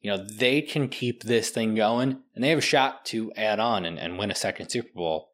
you 0.00 0.10
know, 0.10 0.16
they 0.16 0.62
can 0.62 0.88
keep 0.88 1.22
this 1.22 1.50
thing 1.50 1.74
going, 1.74 2.22
and 2.34 2.42
they 2.42 2.48
have 2.48 2.58
a 2.58 2.62
shot 2.62 3.04
to 3.06 3.32
add 3.36 3.60
on 3.60 3.84
and, 3.84 3.98
and 3.98 4.18
win 4.18 4.30
a 4.30 4.34
second 4.34 4.70
Super 4.70 4.90
Bowl, 4.94 5.32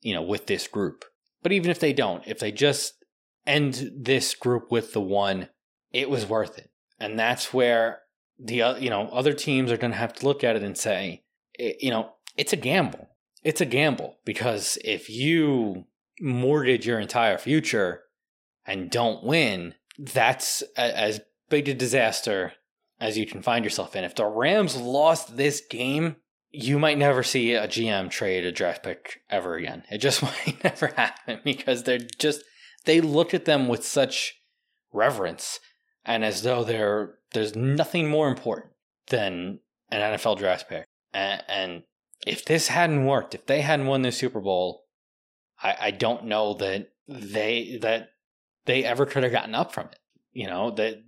you 0.00 0.14
know, 0.14 0.22
with 0.22 0.46
this 0.46 0.68
group. 0.68 1.04
But 1.42 1.52
even 1.52 1.70
if 1.70 1.80
they 1.80 1.92
don't, 1.92 2.22
if 2.26 2.38
they 2.38 2.52
just 2.52 3.04
end 3.46 3.90
this 3.96 4.34
group 4.34 4.70
with 4.70 4.92
the 4.92 5.00
one, 5.00 5.48
it 5.92 6.10
was 6.10 6.26
worth 6.26 6.58
it. 6.58 6.70
And 7.00 7.18
that's 7.18 7.52
where 7.52 8.00
the 8.38 8.62
uh, 8.62 8.76
you 8.76 8.90
know 8.90 9.08
other 9.12 9.32
teams 9.32 9.70
are 9.70 9.76
going 9.76 9.92
to 9.92 9.98
have 9.98 10.12
to 10.14 10.26
look 10.26 10.44
at 10.44 10.56
it 10.56 10.62
and 10.62 10.76
say, 10.76 11.22
eh, 11.58 11.72
you 11.80 11.90
know, 11.90 12.12
it's 12.36 12.52
a 12.52 12.56
gamble. 12.56 13.08
It's 13.42 13.60
a 13.60 13.66
gamble 13.66 14.16
because 14.24 14.78
if 14.84 15.08
you 15.08 15.84
mortgage 16.20 16.86
your 16.86 16.98
entire 16.98 17.38
future 17.38 18.02
and 18.66 18.90
don't 18.90 19.24
win, 19.24 19.74
that's 19.98 20.62
a, 20.76 20.98
as 20.98 21.20
big 21.48 21.68
a 21.68 21.74
disaster 21.74 22.54
as 23.00 23.18
you 23.18 23.26
can 23.26 23.42
find 23.42 23.64
yourself 23.64 23.96
in. 23.96 24.04
If 24.04 24.14
the 24.14 24.26
Rams 24.26 24.76
lost 24.76 25.36
this 25.36 25.62
game, 25.68 26.16
you 26.50 26.78
might 26.78 26.98
never 26.98 27.22
see 27.22 27.54
a 27.54 27.66
GM 27.66 28.10
trade 28.10 28.44
a 28.44 28.52
draft 28.52 28.82
pick 28.82 29.20
ever 29.28 29.56
again. 29.56 29.84
It 29.90 29.98
just 29.98 30.22
might 30.46 30.62
never 30.62 30.88
happen 30.88 31.40
because 31.44 31.82
they're 31.82 31.98
just 31.98 32.42
they 32.84 33.00
look 33.00 33.34
at 33.34 33.44
them 33.44 33.68
with 33.68 33.84
such 33.84 34.34
reverence 34.92 35.58
and 36.04 36.24
as 36.24 36.42
though 36.42 36.62
there 36.64 37.18
there's 37.32 37.56
nothing 37.56 38.08
more 38.08 38.28
important 38.28 38.72
than 39.08 39.60
an 39.90 40.00
NFL 40.00 40.38
draft 40.38 40.68
pick. 40.68 40.86
And, 41.12 41.42
and 41.48 41.82
if 42.26 42.44
this 42.44 42.68
hadn't 42.68 43.06
worked, 43.06 43.34
if 43.34 43.46
they 43.46 43.60
hadn't 43.60 43.86
won 43.86 44.02
the 44.02 44.12
Super 44.12 44.40
Bowl, 44.40 44.84
I, 45.62 45.76
I 45.80 45.90
don't 45.90 46.26
know 46.26 46.54
that 46.54 46.88
they 47.08 47.78
that 47.82 48.10
they 48.66 48.84
ever 48.84 49.06
could 49.06 49.24
have 49.24 49.32
gotten 49.32 49.54
up 49.54 49.72
from 49.72 49.88
it. 49.88 49.98
You 50.32 50.46
know, 50.46 50.70
that 50.72 51.02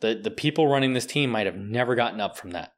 the 0.00 0.14
the 0.14 0.30
people 0.30 0.68
running 0.68 0.92
this 0.92 1.06
team 1.06 1.30
might 1.30 1.46
have 1.46 1.56
never 1.56 1.94
gotten 1.94 2.20
up 2.20 2.36
from 2.36 2.50
that. 2.50 2.74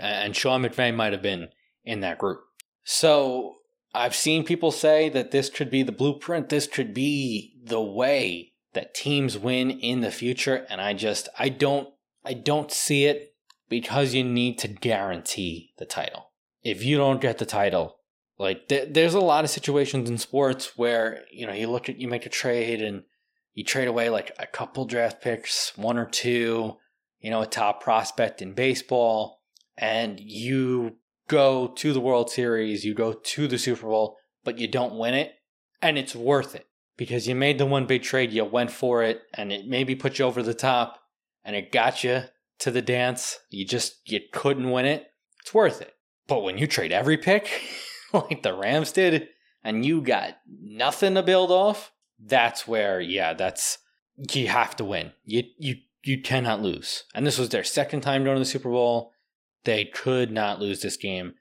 And 0.00 0.34
Sean 0.34 0.62
McVay 0.62 0.94
might 0.94 1.12
have 1.12 1.22
been 1.22 1.48
in 1.84 2.00
that 2.00 2.18
group. 2.18 2.40
So 2.84 3.56
I've 3.94 4.14
seen 4.14 4.44
people 4.44 4.70
say 4.70 5.08
that 5.10 5.30
this 5.30 5.50
could 5.50 5.70
be 5.70 5.82
the 5.82 5.92
blueprint, 5.92 6.48
this 6.48 6.66
could 6.66 6.94
be 6.94 7.54
the 7.62 7.80
way 7.80 8.52
that 8.72 8.94
teams 8.94 9.36
win 9.36 9.70
in 9.70 10.00
the 10.00 10.10
future. 10.10 10.66
And 10.70 10.80
I 10.80 10.94
just 10.94 11.28
I 11.38 11.48
don't 11.48 11.88
I 12.24 12.34
don't 12.34 12.70
see 12.70 13.04
it 13.04 13.34
because 13.68 14.14
you 14.14 14.24
need 14.24 14.58
to 14.58 14.68
guarantee 14.68 15.72
the 15.78 15.86
title. 15.86 16.30
If 16.62 16.84
you 16.84 16.96
don't 16.96 17.20
get 17.20 17.38
the 17.38 17.46
title, 17.46 17.96
like 18.38 18.68
th- 18.68 18.88
there's 18.92 19.14
a 19.14 19.20
lot 19.20 19.44
of 19.44 19.50
situations 19.50 20.08
in 20.08 20.18
sports 20.18 20.76
where 20.76 21.24
you 21.30 21.46
know 21.46 21.52
you 21.52 21.68
look 21.68 21.88
at 21.88 21.98
you 21.98 22.08
make 22.08 22.26
a 22.26 22.30
trade 22.30 22.80
and 22.80 23.02
you 23.54 23.64
trade 23.64 23.88
away 23.88 24.08
like 24.08 24.32
a 24.38 24.46
couple 24.46 24.84
draft 24.84 25.20
picks, 25.22 25.76
one 25.76 25.98
or 25.98 26.06
two, 26.06 26.76
you 27.20 27.30
know, 27.30 27.42
a 27.42 27.46
top 27.46 27.82
prospect 27.82 28.42
in 28.42 28.54
baseball, 28.54 29.40
and 29.76 30.18
you 30.20 30.96
go 31.28 31.68
to 31.68 31.92
the 31.92 32.00
World 32.00 32.30
Series, 32.30 32.84
you 32.84 32.94
go 32.94 33.12
to 33.12 33.48
the 33.48 33.58
Super 33.58 33.86
Bowl, 33.86 34.16
but 34.44 34.58
you 34.58 34.68
don't 34.68 34.98
win 34.98 35.14
it, 35.14 35.32
and 35.80 35.98
it's 35.98 36.14
worth 36.14 36.54
it 36.54 36.66
because 36.96 37.26
you 37.26 37.34
made 37.34 37.58
the 37.58 37.66
one 37.66 37.86
big 37.86 38.02
trade, 38.02 38.32
you 38.32 38.44
went 38.44 38.70
for 38.70 39.02
it, 39.02 39.22
and 39.34 39.52
it 39.52 39.66
maybe 39.66 39.94
put 39.94 40.18
you 40.18 40.24
over 40.24 40.42
the 40.42 40.54
top, 40.54 41.00
and 41.44 41.56
it 41.56 41.72
got 41.72 42.04
you 42.04 42.22
to 42.58 42.70
the 42.70 42.82
dance. 42.82 43.38
You 43.50 43.66
just 43.66 44.00
you 44.04 44.20
couldn't 44.32 44.70
win 44.70 44.86
it. 44.86 45.06
It's 45.40 45.54
worth 45.54 45.80
it. 45.80 45.94
But 46.26 46.42
when 46.42 46.58
you 46.58 46.66
trade 46.66 46.92
every 46.92 47.18
pick, 47.18 47.50
like 48.12 48.42
the 48.42 48.54
Rams 48.54 48.92
did, 48.92 49.28
and 49.64 49.84
you 49.84 50.00
got 50.00 50.36
nothing 50.46 51.14
to 51.14 51.22
build 51.22 51.50
off, 51.50 51.92
that's 52.24 52.66
where 52.68 53.00
yeah, 53.00 53.34
that's 53.34 53.78
you 54.32 54.48
have 54.48 54.76
to 54.76 54.84
win. 54.84 55.12
You 55.24 55.44
you 55.58 55.76
you 56.04 56.20
cannot 56.20 56.62
lose. 56.62 57.04
And 57.14 57.26
this 57.26 57.38
was 57.38 57.50
their 57.50 57.64
second 57.64 58.00
time 58.00 58.24
going 58.24 58.36
to 58.36 58.40
the 58.40 58.44
Super 58.44 58.70
Bowl. 58.70 59.12
They 59.64 59.84
could 59.84 60.30
not 60.30 60.60
lose 60.60 60.82
this 60.82 60.96
game. 60.96 61.34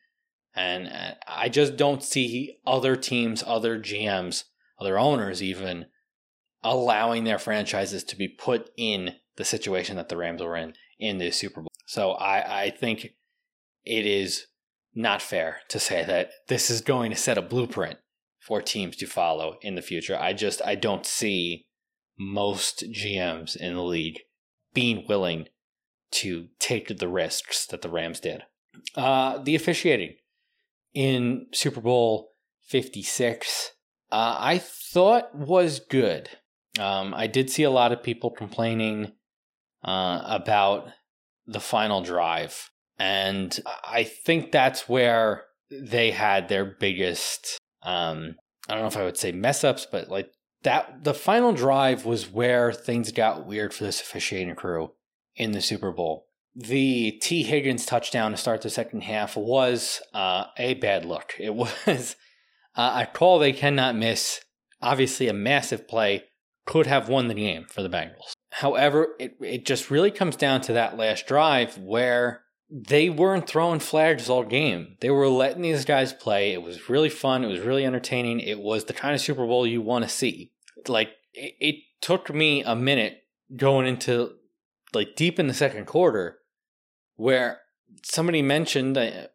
And 0.53 0.87
uh, 0.87 1.15
I 1.27 1.49
just 1.49 1.77
don't 1.77 2.03
see 2.03 2.57
other 2.65 2.95
teams, 2.95 3.43
other 3.45 3.79
GMs, 3.79 4.43
other 4.79 4.99
owners 4.99 5.41
even 5.41 5.85
allowing 6.63 7.23
their 7.23 7.39
franchises 7.39 8.03
to 8.03 8.15
be 8.15 8.27
put 8.27 8.69
in 8.77 9.15
the 9.37 9.45
situation 9.45 9.95
that 9.95 10.09
the 10.09 10.17
Rams 10.17 10.41
were 10.41 10.55
in 10.55 10.73
in 10.99 11.17
this 11.17 11.37
Super 11.37 11.61
Bowl. 11.61 11.69
So 11.87 12.11
I, 12.11 12.63
I 12.63 12.69
think 12.69 13.13
it 13.83 14.05
is 14.05 14.47
not 14.93 15.21
fair 15.21 15.61
to 15.69 15.79
say 15.79 16.03
that 16.05 16.31
this 16.47 16.69
is 16.69 16.81
going 16.81 17.11
to 17.11 17.17
set 17.17 17.37
a 17.37 17.41
blueprint 17.41 17.97
for 18.41 18.61
teams 18.61 18.95
to 18.97 19.05
follow 19.05 19.57
in 19.61 19.75
the 19.75 19.81
future. 19.81 20.17
I 20.19 20.33
just 20.33 20.61
I 20.65 20.75
don't 20.75 21.05
see 21.05 21.65
most 22.17 22.83
GMs 22.91 23.55
in 23.55 23.75
the 23.75 23.83
league 23.83 24.19
being 24.73 25.05
willing 25.07 25.47
to 26.11 26.47
take 26.59 26.97
the 26.97 27.07
risks 27.07 27.65
that 27.67 27.81
the 27.81 27.89
Rams 27.89 28.19
did. 28.19 28.43
Uh, 28.95 29.37
the 29.37 29.55
officiating 29.55 30.15
in 30.93 31.47
Super 31.53 31.81
Bowl 31.81 32.31
56, 32.67 33.71
uh, 34.11 34.37
I 34.39 34.57
thought 34.57 35.33
was 35.35 35.79
good. 35.79 36.29
Um, 36.79 37.13
I 37.13 37.27
did 37.27 37.49
see 37.49 37.63
a 37.63 37.71
lot 37.71 37.91
of 37.91 38.03
people 38.03 38.31
complaining 38.31 39.13
uh, 39.83 40.21
about 40.25 40.89
the 41.47 41.59
final 41.59 42.01
drive. 42.01 42.69
And 42.97 43.57
I 43.83 44.03
think 44.03 44.51
that's 44.51 44.87
where 44.87 45.45
they 45.71 46.11
had 46.11 46.49
their 46.49 46.65
biggest 46.65 47.57
um, 47.83 48.35
I 48.67 48.73
don't 48.73 48.81
know 48.81 48.87
if 48.87 48.97
I 48.97 49.03
would 49.03 49.17
say 49.17 49.31
mess 49.31 49.63
ups, 49.63 49.87
but 49.89 50.09
like 50.09 50.31
that 50.63 51.03
the 51.03 51.13
final 51.13 51.53
drive 51.53 52.05
was 52.05 52.31
where 52.31 52.71
things 52.71 53.11
got 53.11 53.45
weird 53.45 53.73
for 53.73 53.83
this 53.83 54.01
officiating 54.01 54.55
crew 54.55 54.91
in 55.35 55.51
the 55.51 55.61
Super 55.61 55.91
Bowl. 55.91 56.27
The 56.53 57.11
Tee 57.21 57.43
Higgins 57.43 57.85
touchdown 57.85 58.31
to 58.31 58.37
start 58.37 58.61
the 58.61 58.69
second 58.69 59.01
half 59.01 59.37
was 59.37 60.01
uh, 60.13 60.45
a 60.57 60.75
bad 60.75 61.05
look. 61.05 61.33
It 61.39 61.55
was 61.55 62.15
uh, 62.75 63.05
a 63.07 63.11
call 63.11 63.39
they 63.39 63.53
cannot 63.53 63.95
miss. 63.95 64.41
Obviously, 64.81 65.27
a 65.27 65.33
massive 65.33 65.87
play 65.87 66.23
could 66.65 66.87
have 66.87 67.09
won 67.09 67.27
the 67.27 67.33
game 67.33 67.65
for 67.69 67.81
the 67.81 67.89
Bengals. 67.89 68.33
However, 68.51 69.15
it, 69.19 69.35
it 69.39 69.65
just 69.65 69.89
really 69.89 70.11
comes 70.11 70.35
down 70.35 70.61
to 70.61 70.73
that 70.73 70.97
last 70.97 71.25
drive 71.25 71.77
where 71.77 72.43
they 72.73 73.09
weren't 73.09 73.47
throwing 73.47 73.79
flags 73.79 74.29
all 74.29 74.43
game. 74.43 74.95
They 75.01 75.09
were 75.09 75.27
letting 75.27 75.61
these 75.61 75.83
guys 75.83 76.13
play. 76.13 76.53
It 76.53 76.61
was 76.61 76.89
really 76.89 77.09
fun. 77.09 77.43
It 77.43 77.47
was 77.47 77.59
really 77.59 77.85
entertaining. 77.85 78.39
It 78.39 78.59
was 78.59 78.85
the 78.85 78.93
kind 78.93 79.13
of 79.13 79.19
Super 79.19 79.45
Bowl 79.45 79.67
you 79.67 79.81
want 79.81 80.03
to 80.03 80.09
see. 80.09 80.51
Like, 80.87 81.09
it, 81.33 81.55
it 81.59 81.75
took 81.99 82.33
me 82.33 82.63
a 82.63 82.75
minute 82.75 83.23
going 83.55 83.87
into, 83.87 84.35
like, 84.93 85.17
deep 85.17 85.37
in 85.37 85.47
the 85.47 85.53
second 85.53 85.85
quarter 85.85 86.37
where 87.15 87.59
somebody 88.03 88.41
mentioned, 88.41 88.97
uh, 88.97 89.27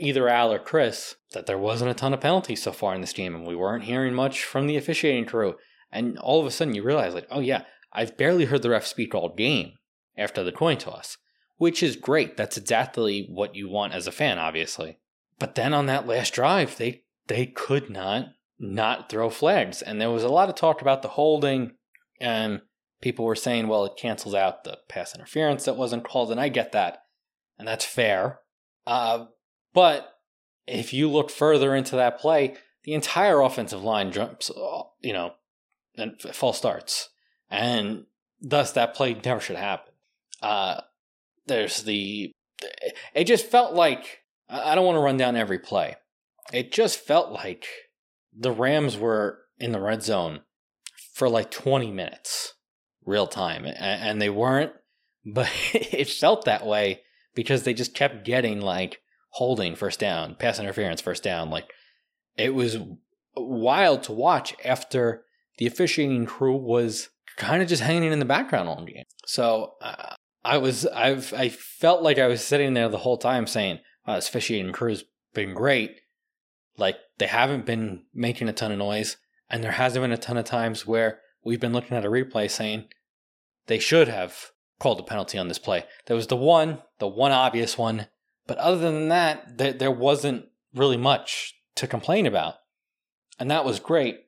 either 0.00 0.28
Al 0.28 0.52
or 0.52 0.58
Chris, 0.58 1.14
that 1.32 1.46
there 1.46 1.58
wasn't 1.58 1.90
a 1.90 1.94
ton 1.94 2.12
of 2.12 2.20
penalties 2.20 2.62
so 2.62 2.72
far 2.72 2.94
in 2.94 3.00
this 3.00 3.12
game, 3.12 3.34
and 3.34 3.46
we 3.46 3.54
weren't 3.54 3.84
hearing 3.84 4.14
much 4.14 4.42
from 4.42 4.66
the 4.66 4.76
officiating 4.76 5.24
crew. 5.24 5.54
And 5.92 6.18
all 6.18 6.40
of 6.40 6.46
a 6.46 6.50
sudden, 6.50 6.74
you 6.74 6.82
realize, 6.82 7.14
like, 7.14 7.28
oh 7.30 7.40
yeah, 7.40 7.62
I've 7.92 8.16
barely 8.16 8.46
heard 8.46 8.62
the 8.62 8.70
ref 8.70 8.86
speak 8.86 9.14
all 9.14 9.34
game 9.34 9.72
after 10.16 10.42
the 10.42 10.52
coin 10.52 10.78
toss, 10.78 11.16
which 11.58 11.82
is 11.82 11.96
great. 11.96 12.36
That's 12.36 12.56
exactly 12.56 13.26
what 13.28 13.54
you 13.54 13.68
want 13.68 13.92
as 13.92 14.06
a 14.06 14.12
fan, 14.12 14.38
obviously. 14.38 14.98
But 15.38 15.54
then 15.54 15.74
on 15.74 15.86
that 15.86 16.06
last 16.06 16.32
drive, 16.32 16.76
they 16.76 17.02
they 17.26 17.46
could 17.46 17.90
not 17.90 18.28
not 18.58 19.08
throw 19.08 19.30
flags, 19.30 19.82
and 19.82 20.00
there 20.00 20.10
was 20.10 20.24
a 20.24 20.28
lot 20.28 20.48
of 20.48 20.54
talk 20.54 20.80
about 20.80 21.02
the 21.02 21.08
holding, 21.08 21.72
and 22.20 22.62
people 23.00 23.24
were 23.24 23.36
saying, 23.36 23.68
well, 23.68 23.84
it 23.84 23.96
cancels 23.96 24.34
out 24.34 24.64
the 24.64 24.78
pass 24.88 25.14
interference 25.14 25.64
that 25.64 25.76
wasn't 25.76 26.04
called, 26.04 26.30
and 26.32 26.40
I 26.40 26.48
get 26.48 26.72
that, 26.72 27.02
and 27.58 27.68
that's 27.68 27.84
fair. 27.84 28.40
Uh, 28.86 29.26
but 29.72 30.14
if 30.66 30.92
you 30.92 31.08
look 31.08 31.30
further 31.30 31.74
into 31.74 31.94
that 31.96 32.18
play, 32.18 32.56
the 32.82 32.94
entire 32.94 33.40
offensive 33.40 33.82
line 33.84 34.10
jumps, 34.10 34.50
you 35.00 35.12
know, 35.12 35.34
and 35.96 36.20
false 36.32 36.58
starts, 36.58 37.10
and 37.50 38.06
thus 38.40 38.72
that 38.72 38.94
play 38.94 39.14
never 39.24 39.40
should 39.40 39.56
happen. 39.56 39.92
Uh, 40.42 40.80
there's 41.48 41.82
the, 41.82 42.32
it 43.14 43.24
just 43.24 43.46
felt 43.46 43.74
like 43.74 44.20
I 44.48 44.74
don't 44.74 44.86
want 44.86 44.96
to 44.96 45.02
run 45.02 45.16
down 45.16 45.36
every 45.36 45.58
play. 45.58 45.96
It 46.52 46.72
just 46.72 47.00
felt 47.00 47.32
like 47.32 47.66
the 48.36 48.52
Rams 48.52 48.96
were 48.96 49.40
in 49.58 49.72
the 49.72 49.80
red 49.80 50.02
zone 50.02 50.40
for 51.12 51.28
like 51.28 51.50
20 51.50 51.90
minutes, 51.90 52.54
real 53.04 53.26
time, 53.26 53.66
and 53.66 54.22
they 54.22 54.30
weren't, 54.30 54.72
but 55.26 55.50
it 55.74 56.08
felt 56.08 56.44
that 56.44 56.64
way 56.64 57.02
because 57.34 57.64
they 57.64 57.74
just 57.74 57.94
kept 57.94 58.24
getting 58.24 58.60
like 58.60 59.00
holding 59.30 59.74
first 59.74 60.00
down, 60.00 60.34
pass 60.34 60.58
interference 60.58 61.00
first 61.00 61.22
down. 61.22 61.50
Like 61.50 61.70
it 62.36 62.54
was 62.54 62.78
wild 63.36 64.02
to 64.04 64.12
watch 64.12 64.54
after 64.64 65.24
the 65.58 65.66
officiating 65.66 66.24
crew 66.24 66.56
was 66.56 67.10
kind 67.36 67.62
of 67.62 67.68
just 67.68 67.82
hanging 67.82 68.12
in 68.12 68.18
the 68.18 68.24
background 68.24 68.68
all 68.68 68.84
game. 68.84 69.04
So 69.26 69.74
uh, 69.82 70.14
I 70.44 70.58
was, 70.58 70.86
I've, 70.86 71.32
I 71.34 71.48
felt 71.48 72.02
like 72.02 72.18
I 72.18 72.26
was 72.26 72.44
sitting 72.44 72.74
there 72.74 72.88
the 72.88 72.98
whole 72.98 73.18
time 73.18 73.46
saying, 73.46 73.80
wow, 74.06 74.16
this 74.16 74.28
officiating 74.28 74.72
crew's 74.72 75.04
been 75.34 75.54
great. 75.54 76.00
Like 76.76 76.96
they 77.18 77.26
haven't 77.26 77.66
been 77.66 78.04
making 78.14 78.48
a 78.48 78.52
ton 78.52 78.72
of 78.72 78.78
noise, 78.78 79.16
and 79.50 79.62
there 79.62 79.72
hasn't 79.72 80.02
been 80.02 80.12
a 80.12 80.16
ton 80.16 80.36
of 80.36 80.44
times 80.44 80.86
where 80.86 81.20
we've 81.44 81.60
been 81.60 81.72
looking 81.72 81.96
at 81.96 82.04
a 82.04 82.10
replay 82.10 82.50
saying 82.50 82.84
they 83.66 83.78
should 83.78 84.08
have 84.08 84.52
called 84.78 85.00
a 85.00 85.02
penalty 85.02 85.38
on 85.38 85.48
this 85.48 85.58
play. 85.58 85.84
There 86.06 86.16
was 86.16 86.28
the 86.28 86.36
one, 86.36 86.78
the 86.98 87.08
one 87.08 87.32
obvious 87.32 87.76
one, 87.76 88.06
but 88.46 88.58
other 88.58 88.78
than 88.78 89.08
that, 89.08 89.58
there, 89.58 89.72
there 89.72 89.90
wasn't 89.90 90.46
really 90.74 90.96
much 90.96 91.54
to 91.74 91.86
complain 91.86 92.26
about, 92.26 92.54
and 93.38 93.50
that 93.50 93.64
was 93.64 93.80
great. 93.80 94.20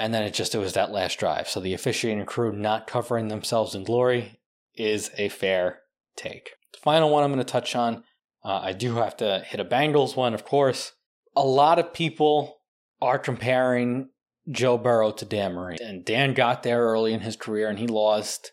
And 0.00 0.14
then 0.14 0.22
it 0.22 0.32
just 0.32 0.54
it 0.54 0.58
was 0.58 0.74
that 0.74 0.92
last 0.92 1.18
drive. 1.18 1.48
So 1.48 1.58
the 1.58 1.74
officiating 1.74 2.24
crew 2.24 2.52
not 2.52 2.86
covering 2.86 3.28
themselves 3.28 3.74
in 3.74 3.82
glory 3.82 4.37
is 4.78 5.10
a 5.18 5.28
fair 5.28 5.80
take. 6.16 6.50
The 6.72 6.78
final 6.78 7.10
one 7.10 7.24
I'm 7.24 7.32
going 7.32 7.44
to 7.44 7.52
touch 7.52 7.74
on, 7.74 8.04
uh, 8.44 8.60
I 8.62 8.72
do 8.72 8.94
have 8.96 9.16
to 9.18 9.44
hit 9.46 9.60
a 9.60 9.64
Bengals 9.64 10.16
one, 10.16 10.34
of 10.34 10.44
course. 10.44 10.92
A 11.36 11.44
lot 11.44 11.78
of 11.78 11.92
people 11.92 12.58
are 13.00 13.18
comparing 13.18 14.10
Joe 14.50 14.78
Burrow 14.78 15.12
to 15.12 15.24
Dan 15.24 15.54
Marino, 15.54 15.84
and 15.84 16.04
Dan 16.04 16.34
got 16.34 16.62
there 16.62 16.80
early 16.80 17.12
in 17.12 17.20
his 17.20 17.36
career 17.36 17.68
and 17.68 17.78
he 17.78 17.86
lost. 17.86 18.52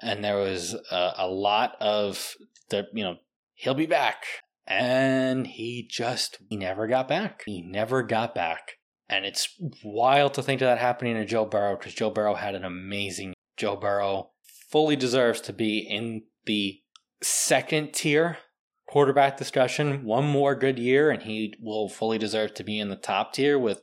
And 0.00 0.24
there 0.24 0.36
was 0.36 0.74
a, 0.90 1.12
a 1.18 1.28
lot 1.28 1.76
of 1.80 2.34
the 2.70 2.86
you 2.92 3.02
know 3.02 3.16
he'll 3.54 3.74
be 3.74 3.86
back, 3.86 4.24
and 4.66 5.46
he 5.46 5.86
just 5.90 6.38
he 6.48 6.56
never 6.56 6.86
got 6.86 7.08
back. 7.08 7.42
He 7.46 7.62
never 7.62 8.02
got 8.02 8.34
back. 8.34 8.72
And 9.08 9.24
it's 9.24 9.48
wild 9.82 10.34
to 10.34 10.42
think 10.42 10.60
of 10.60 10.66
that 10.66 10.78
happening 10.78 11.14
to 11.14 11.24
Joe 11.24 11.46
Burrow 11.46 11.76
because 11.76 11.94
Joe 11.94 12.10
Burrow 12.10 12.34
had 12.34 12.54
an 12.54 12.64
amazing. 12.64 13.32
Joe 13.58 13.76
Burrow 13.76 14.30
fully 14.70 14.96
deserves 14.96 15.40
to 15.42 15.52
be 15.52 15.78
in 15.78 16.22
the 16.46 16.80
second 17.22 17.92
tier 17.92 18.38
quarterback 18.88 19.36
discussion. 19.36 20.04
One 20.04 20.24
more 20.24 20.54
good 20.54 20.78
year, 20.78 21.10
and 21.10 21.22
he 21.22 21.54
will 21.60 21.88
fully 21.88 22.18
deserve 22.18 22.54
to 22.54 22.64
be 22.64 22.78
in 22.78 22.88
the 22.88 22.96
top 22.96 23.32
tier 23.34 23.58
with 23.58 23.82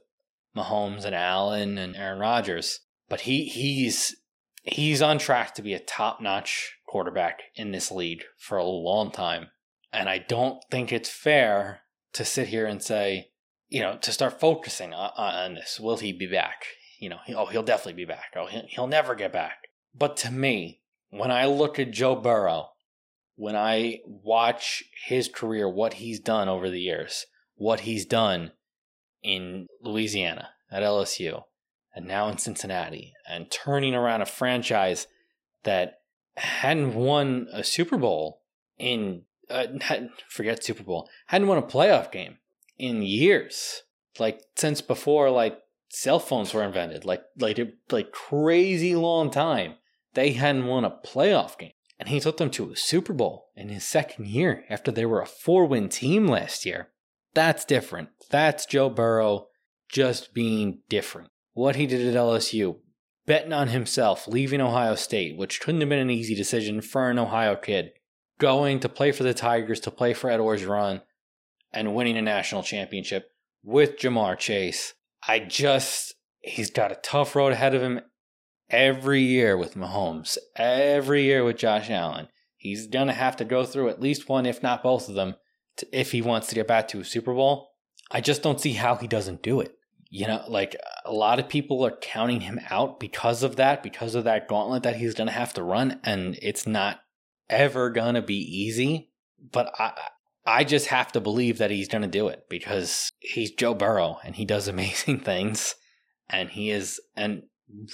Mahomes 0.55 1.05
and 1.05 1.13
Allen 1.13 1.77
and 1.77 1.95
Aaron 1.95 2.19
Rodgers. 2.19 2.79
But 3.07 3.21
he 3.21 3.45
he's 3.45 4.15
he's 4.63 5.01
on 5.01 5.19
track 5.19 5.53
to 5.55 5.61
be 5.61 5.73
a 5.73 5.79
top 5.79 6.21
notch 6.21 6.77
quarterback 6.87 7.41
in 7.55 7.71
this 7.71 7.91
league 7.91 8.23
for 8.37 8.57
a 8.57 8.63
long 8.63 9.11
time. 9.11 9.49
And 9.93 10.09
I 10.09 10.17
don't 10.17 10.63
think 10.71 10.91
it's 10.91 11.09
fair 11.09 11.81
to 12.13 12.25
sit 12.25 12.47
here 12.47 12.65
and 12.65 12.81
say 12.81 13.31
you 13.69 13.81
know, 13.81 13.97
to 14.01 14.11
start 14.11 14.39
focusing 14.39 14.93
on, 14.93 15.11
on 15.17 15.55
this. 15.55 15.79
Will 15.79 15.97
he 15.97 16.13
be 16.13 16.27
back? 16.27 16.65
You 16.99 17.09
know, 17.09 17.17
oh, 17.35 17.47
he'll 17.47 17.63
definitely 17.63 17.93
be 17.93 18.05
back. 18.05 18.33
Oh, 18.35 18.47
he'll 18.47 18.87
never 18.87 19.15
get 19.15 19.33
back. 19.33 19.64
But 19.97 20.17
to 20.17 20.31
me, 20.31 20.81
when 21.09 21.31
I 21.31 21.45
look 21.45 21.79
at 21.79 21.91
Joe 21.91 22.15
Burrow, 22.15 22.69
when 23.35 23.55
I 23.55 23.99
watch 24.05 24.83
his 25.05 25.27
career, 25.27 25.69
what 25.69 25.95
he's 25.95 26.19
done 26.19 26.49
over 26.49 26.69
the 26.69 26.81
years, 26.81 27.25
what 27.55 27.81
he's 27.81 28.05
done 28.05 28.51
in 29.23 29.67
Louisiana, 29.81 30.49
at 30.71 30.83
LSU, 30.83 31.43
and 31.93 32.05
now 32.05 32.27
in 32.27 32.37
Cincinnati, 32.37 33.13
and 33.27 33.49
turning 33.49 33.95
around 33.95 34.21
a 34.21 34.25
franchise 34.25 35.07
that 35.63 35.99
hadn't 36.35 36.93
won 36.93 37.47
a 37.51 37.63
Super 37.63 37.97
Bowl 37.97 38.41
in, 38.77 39.23
uh, 39.49 39.67
forget 40.29 40.63
Super 40.63 40.83
Bowl, 40.83 41.09
hadn't 41.27 41.47
won 41.47 41.57
a 41.57 41.63
playoff 41.63 42.11
game 42.11 42.37
in 42.77 43.01
years, 43.01 43.83
like 44.19 44.41
since 44.55 44.81
before 44.81 45.29
like 45.29 45.59
cell 45.89 46.19
phones 46.19 46.53
were 46.53 46.63
invented, 46.63 47.05
like 47.05 47.23
like 47.39 47.59
like 47.89 48.11
crazy 48.11 48.95
long 48.95 49.31
time. 49.31 49.75
They 50.15 50.31
hadn't 50.31 50.65
won 50.65 50.85
a 50.85 50.89
playoff 50.89 51.57
game, 51.57 51.73
and 51.99 52.09
he 52.09 52.21
took 52.21 52.37
them 52.37 52.49
to 52.51 52.71
a 52.71 52.75
Super 52.75 53.13
Bowl 53.13 53.49
in 53.55 53.69
his 53.69 53.83
second 53.83 54.27
year 54.27 54.63
after 54.69 54.89
they 54.91 55.05
were 55.05 55.21
a 55.21 55.27
four-win 55.27 55.89
team 55.89 56.25
last 56.25 56.65
year. 56.65 56.87
That's 57.33 57.65
different. 57.65 58.09
That's 58.31 58.65
Joe 58.65 58.89
Burrow 58.89 59.47
just 59.89 60.33
being 60.33 60.79
different. 60.87 61.29
What 61.53 61.75
he 61.75 61.85
did 61.85 62.07
at 62.07 62.15
LSU, 62.15 62.77
betting 63.25 63.51
on 63.51 63.67
himself, 63.67 64.25
leaving 64.25 64.61
Ohio 64.61 64.95
State, 64.95 65.37
which 65.37 65.59
couldn't 65.59 65.81
have 65.81 65.89
been 65.89 65.99
an 65.99 66.09
easy 66.09 66.33
decision 66.33 66.79
for 66.79 67.09
an 67.09 67.19
Ohio 67.19 67.57
kid, 67.57 67.91
going 68.39 68.79
to 68.79 68.89
play 68.89 69.11
for 69.11 69.23
the 69.23 69.33
Tigers, 69.33 69.81
to 69.81 69.91
play 69.91 70.13
for 70.13 70.29
Ed 70.29 70.39
Orgeron, 70.39 71.01
and 71.73 71.93
winning 71.93 72.17
a 72.17 72.21
national 72.21 72.63
championship 72.63 73.31
with 73.63 73.97
Ja'Marr 73.97 74.37
Chase. 74.37 74.93
I 75.27 75.39
just, 75.39 76.15
he's 76.39 76.69
got 76.69 76.93
a 76.93 76.99
tough 77.03 77.35
road 77.35 77.51
ahead 77.51 77.75
of 77.75 77.81
him 77.81 77.99
every 78.69 79.21
year 79.21 79.57
with 79.57 79.75
Mahomes, 79.75 80.37
every 80.55 81.23
year 81.23 81.43
with 81.43 81.57
Josh 81.57 81.89
Allen. 81.89 82.27
He's 82.57 82.87
going 82.87 83.07
to 83.07 83.13
have 83.13 83.37
to 83.37 83.45
go 83.45 83.65
through 83.65 83.89
at 83.89 84.01
least 84.01 84.27
one, 84.27 84.45
if 84.45 84.63
not 84.63 84.83
both 84.83 85.07
of 85.07 85.15
them, 85.15 85.35
to, 85.77 85.87
if 85.91 86.11
he 86.11 86.21
wants 86.21 86.47
to 86.47 86.55
get 86.55 86.67
back 86.67 86.87
to 86.89 86.99
a 86.99 87.05
Super 87.05 87.33
Bowl. 87.33 87.69
I 88.11 88.21
just 88.21 88.41
don't 88.41 88.61
see 88.61 88.73
how 88.73 88.95
he 88.95 89.07
doesn't 89.07 89.43
do 89.43 89.61
it. 89.61 89.73
You 90.09 90.27
know, 90.27 90.43
like 90.47 90.75
a 91.03 91.11
lot 91.11 91.39
of 91.39 91.49
people 91.49 91.85
are 91.85 91.97
counting 92.01 92.41
him 92.41 92.59
out 92.69 92.99
because 92.99 93.43
of 93.43 93.55
that, 93.57 93.83
because 93.83 94.15
of 94.15 94.23
that 94.23 94.47
gauntlet 94.47 94.83
that 94.83 94.95
he's 94.95 95.13
going 95.13 95.27
to 95.27 95.33
have 95.33 95.53
to 95.55 95.63
run, 95.63 95.99
and 96.03 96.37
it's 96.41 96.65
not 96.65 97.01
ever 97.49 97.89
going 97.89 98.15
to 98.15 98.21
be 98.21 98.37
easy. 98.37 99.09
But 99.51 99.73
I, 99.77 99.93
I 100.45 100.63
just 100.63 100.87
have 100.87 101.11
to 101.13 101.19
believe 101.19 101.57
that 101.57 101.71
he's 101.71 101.87
going 101.87 102.03
to 102.03 102.07
do 102.07 102.27
it 102.27 102.43
because 102.49 103.11
he's 103.19 103.51
Joe 103.51 103.73
Burrow 103.73 104.19
and 104.23 104.35
he 104.35 104.45
does 104.45 104.67
amazing 104.67 105.19
things 105.19 105.75
and 106.29 106.49
he 106.49 106.69
is 106.69 106.99
a 107.17 107.41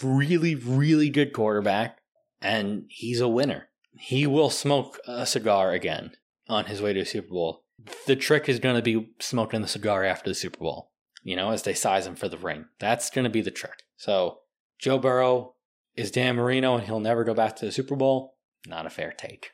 really, 0.03 0.55
really 0.55 1.09
good 1.09 1.33
quarterback 1.33 1.99
and 2.41 2.85
he's 2.89 3.21
a 3.21 3.27
winner. 3.27 3.69
He 3.93 4.25
will 4.25 4.49
smoke 4.49 4.99
a 5.07 5.25
cigar 5.25 5.71
again 5.71 6.11
on 6.47 6.65
his 6.65 6.81
way 6.81 6.93
to 6.93 7.01
a 7.01 7.05
Super 7.05 7.29
Bowl. 7.29 7.63
The 8.07 8.15
trick 8.15 8.47
is 8.47 8.59
going 8.59 8.75
to 8.75 8.81
be 8.81 9.11
smoking 9.19 9.61
the 9.61 9.67
cigar 9.67 10.03
after 10.03 10.29
the 10.29 10.35
Super 10.35 10.59
Bowl. 10.59 10.91
you 11.23 11.35
know, 11.35 11.51
as 11.51 11.63
they 11.63 11.73
size 11.73 12.07
him 12.07 12.15
for 12.15 12.27
the 12.27 12.37
ring. 12.37 12.65
That's 12.79 13.09
going 13.09 13.23
to 13.23 13.29
be 13.29 13.41
the 13.41 13.51
trick. 13.51 13.83
So, 13.97 14.39
Joe 14.79 14.97
Burrow 14.97 15.53
is 15.95 16.11
Dan 16.11 16.35
Marino 16.35 16.75
and 16.75 16.83
he'll 16.85 16.99
never 16.99 17.23
go 17.23 17.33
back 17.33 17.55
to 17.57 17.65
the 17.65 17.71
Super 17.71 17.95
Bowl. 17.95 18.37
Not 18.65 18.85
a 18.85 18.89
fair 18.89 19.11
take. 19.11 19.51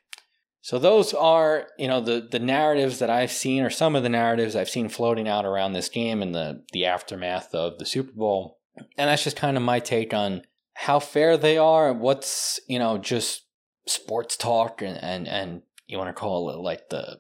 So 0.61 0.79
those 0.79 1.13
are, 1.13 1.67
you 1.77 1.87
know, 1.87 2.01
the 2.01 2.27
the 2.29 2.39
narratives 2.39 2.99
that 2.99 3.09
I've 3.09 3.31
seen 3.31 3.63
or 3.63 3.69
some 3.69 3.95
of 3.95 4.03
the 4.03 4.09
narratives 4.09 4.55
I've 4.55 4.69
seen 4.69 4.89
floating 4.89 5.27
out 5.27 5.45
around 5.45 5.73
this 5.73 5.87
game 5.87 6.21
and 6.21 6.35
the 6.35 6.63
the 6.73 6.85
aftermath 6.85 7.53
of 7.55 7.77
the 7.79 7.85
Super 7.85 8.11
Bowl. 8.11 8.56
And 8.97 9.09
that's 9.09 9.23
just 9.23 9.37
kind 9.37 9.57
of 9.57 9.63
my 9.63 9.79
take 9.79 10.13
on 10.13 10.41
how 10.73 10.99
fair 10.99 11.37
they 11.37 11.57
are 11.57 11.91
what's, 11.93 12.59
you 12.67 12.79
know, 12.79 12.97
just 12.97 13.45
sports 13.87 14.37
talk 14.37 14.81
and 14.81 14.97
and, 15.01 15.27
and 15.27 15.61
you 15.87 15.97
want 15.97 16.09
to 16.09 16.19
call 16.19 16.49
it 16.49 16.57
like 16.57 16.89
the 16.89 17.19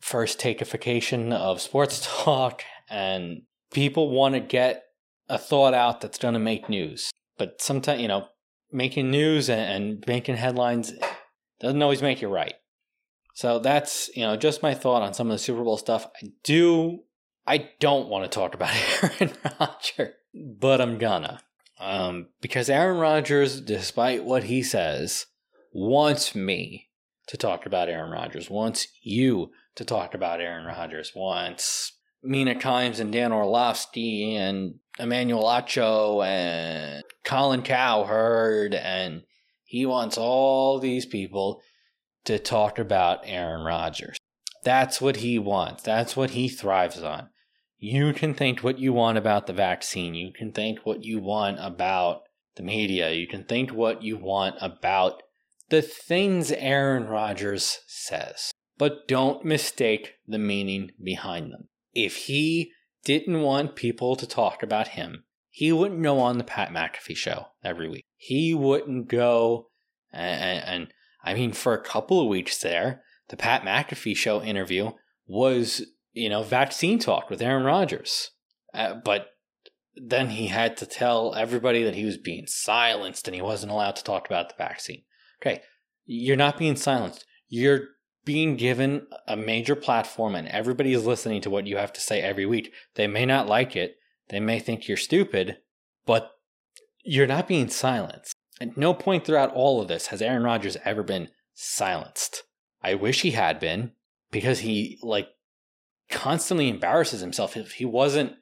first 0.00 0.40
takeification 0.40 1.32
of 1.32 1.60
sports 1.60 2.06
talk 2.24 2.62
and 2.88 3.42
people 3.70 4.10
want 4.10 4.34
to 4.34 4.40
get 4.40 4.84
a 5.28 5.38
thought 5.38 5.74
out 5.74 6.00
that's 6.00 6.18
going 6.18 6.34
to 6.34 6.40
make 6.40 6.68
news. 6.68 7.10
But 7.36 7.60
sometimes, 7.60 8.00
you 8.00 8.08
know, 8.08 8.28
making 8.72 9.10
news 9.10 9.48
and, 9.48 9.60
and 9.60 10.04
making 10.06 10.36
headlines 10.36 10.92
doesn't 11.60 11.82
always 11.82 12.02
make 12.02 12.22
you 12.22 12.28
right. 12.28 12.54
So 13.34 13.58
that's, 13.58 14.10
you 14.16 14.22
know, 14.22 14.36
just 14.36 14.62
my 14.62 14.74
thought 14.74 15.02
on 15.02 15.14
some 15.14 15.28
of 15.28 15.32
the 15.32 15.38
Super 15.38 15.62
Bowl 15.62 15.76
stuff. 15.76 16.06
I 16.22 16.28
do, 16.42 17.04
I 17.48 17.70
don't 17.80 18.10
want 18.10 18.30
to 18.30 18.38
talk 18.38 18.54
about 18.54 18.74
Aaron 19.02 19.32
Rodgers, 19.58 20.14
but 20.34 20.82
I'm 20.82 20.98
gonna. 20.98 21.40
Um, 21.80 22.26
because 22.42 22.68
Aaron 22.68 22.98
Rodgers, 22.98 23.62
despite 23.62 24.22
what 24.22 24.44
he 24.44 24.62
says, 24.62 25.24
wants 25.72 26.34
me 26.34 26.88
to 27.28 27.38
talk 27.38 27.64
about 27.64 27.88
Aaron 27.88 28.10
Rodgers, 28.10 28.50
wants 28.50 28.88
you 29.02 29.50
to 29.76 29.84
talk 29.86 30.12
about 30.14 30.42
Aaron 30.42 30.66
Rodgers, 30.66 31.12
wants 31.16 31.94
Mina 32.22 32.54
Kimes 32.54 33.00
and 33.00 33.10
Dan 33.10 33.32
Orlovsky 33.32 34.36
and 34.36 34.74
Emmanuel 34.98 35.44
Acho 35.44 36.26
and 36.26 37.02
Colin 37.24 37.62
Cowherd, 37.62 38.74
and 38.74 39.22
he 39.64 39.86
wants 39.86 40.18
all 40.18 40.80
these 40.80 41.06
people 41.06 41.62
to 42.26 42.38
talk 42.38 42.78
about 42.78 43.20
Aaron 43.24 43.64
Rodgers. 43.64 44.18
That's 44.64 45.00
what 45.00 45.16
he 45.16 45.38
wants. 45.38 45.82
That's 45.82 46.14
what 46.14 46.30
he 46.30 46.50
thrives 46.50 47.02
on. 47.02 47.30
You 47.78 48.12
can 48.12 48.34
think 48.34 48.60
what 48.60 48.78
you 48.78 48.92
want 48.92 49.18
about 49.18 49.46
the 49.46 49.52
vaccine. 49.52 50.14
You 50.14 50.32
can 50.32 50.52
think 50.52 50.80
what 50.84 51.04
you 51.04 51.20
want 51.20 51.58
about 51.60 52.22
the 52.56 52.62
media. 52.62 53.12
You 53.12 53.26
can 53.26 53.44
think 53.44 53.72
what 53.72 54.02
you 54.02 54.16
want 54.16 54.56
about 54.60 55.22
the 55.68 55.82
things 55.82 56.50
Aaron 56.52 57.06
Rodgers 57.06 57.78
says. 57.86 58.50
But 58.78 59.06
don't 59.06 59.44
mistake 59.44 60.14
the 60.26 60.38
meaning 60.38 60.90
behind 61.02 61.52
them. 61.52 61.68
If 61.94 62.16
he 62.26 62.72
didn't 63.04 63.42
want 63.42 63.76
people 63.76 64.16
to 64.16 64.26
talk 64.26 64.62
about 64.62 64.88
him, 64.88 65.24
he 65.50 65.72
wouldn't 65.72 66.02
go 66.02 66.20
on 66.20 66.38
the 66.38 66.44
Pat 66.44 66.70
McAfee 66.70 67.16
show 67.16 67.46
every 67.64 67.88
week. 67.88 68.04
He 68.16 68.54
wouldn't 68.54 69.08
go 69.08 69.68
and, 70.12 70.64
and 70.64 70.88
I 71.22 71.34
mean, 71.34 71.52
for 71.52 71.74
a 71.74 71.82
couple 71.82 72.20
of 72.20 72.28
weeks 72.28 72.58
there, 72.58 73.02
the 73.28 73.36
Pat 73.36 73.62
McAfee 73.62 74.16
show 74.16 74.42
interview 74.42 74.92
was, 75.26 75.82
you 76.12 76.28
know, 76.28 76.42
vaccine 76.42 76.98
talk 76.98 77.30
with 77.30 77.42
Aaron 77.42 77.64
Rodgers. 77.64 78.30
Uh, 78.74 78.94
but 79.04 79.28
then 79.96 80.30
he 80.30 80.46
had 80.46 80.76
to 80.76 80.86
tell 80.86 81.34
everybody 81.34 81.82
that 81.84 81.94
he 81.94 82.04
was 82.04 82.16
being 82.16 82.46
silenced 82.46 83.26
and 83.26 83.34
he 83.34 83.42
wasn't 83.42 83.72
allowed 83.72 83.96
to 83.96 84.04
talk 84.04 84.26
about 84.26 84.48
the 84.48 84.54
vaccine. 84.56 85.02
Okay, 85.40 85.62
you're 86.06 86.36
not 86.36 86.58
being 86.58 86.76
silenced. 86.76 87.24
You're 87.48 87.88
being 88.24 88.56
given 88.56 89.06
a 89.26 89.36
major 89.36 89.74
platform 89.74 90.34
and 90.34 90.48
everybody 90.48 90.92
is 90.92 91.06
listening 91.06 91.40
to 91.40 91.50
what 91.50 91.66
you 91.66 91.76
have 91.78 91.92
to 91.94 92.00
say 92.00 92.20
every 92.20 92.44
week. 92.44 92.72
They 92.94 93.06
may 93.06 93.24
not 93.24 93.48
like 93.48 93.74
it, 93.74 93.96
they 94.28 94.40
may 94.40 94.58
think 94.58 94.86
you're 94.86 94.96
stupid, 94.96 95.58
but 96.04 96.32
you're 97.02 97.26
not 97.26 97.48
being 97.48 97.68
silenced. 97.68 98.34
At 98.60 98.76
no 98.76 98.92
point 98.92 99.24
throughout 99.24 99.54
all 99.54 99.80
of 99.80 99.88
this 99.88 100.08
has 100.08 100.20
Aaron 100.20 100.42
Rodgers 100.42 100.76
ever 100.84 101.02
been 101.02 101.28
silenced. 101.54 102.42
I 102.82 102.94
wish 102.94 103.22
he 103.22 103.30
had 103.32 103.58
been 103.58 103.92
because 104.30 104.60
he 104.60 104.98
like 105.02 105.28
constantly 106.08 106.68
embarrasses 106.68 107.20
himself. 107.20 107.56
If 107.56 107.72
he 107.72 107.84
wasn't 107.84 108.34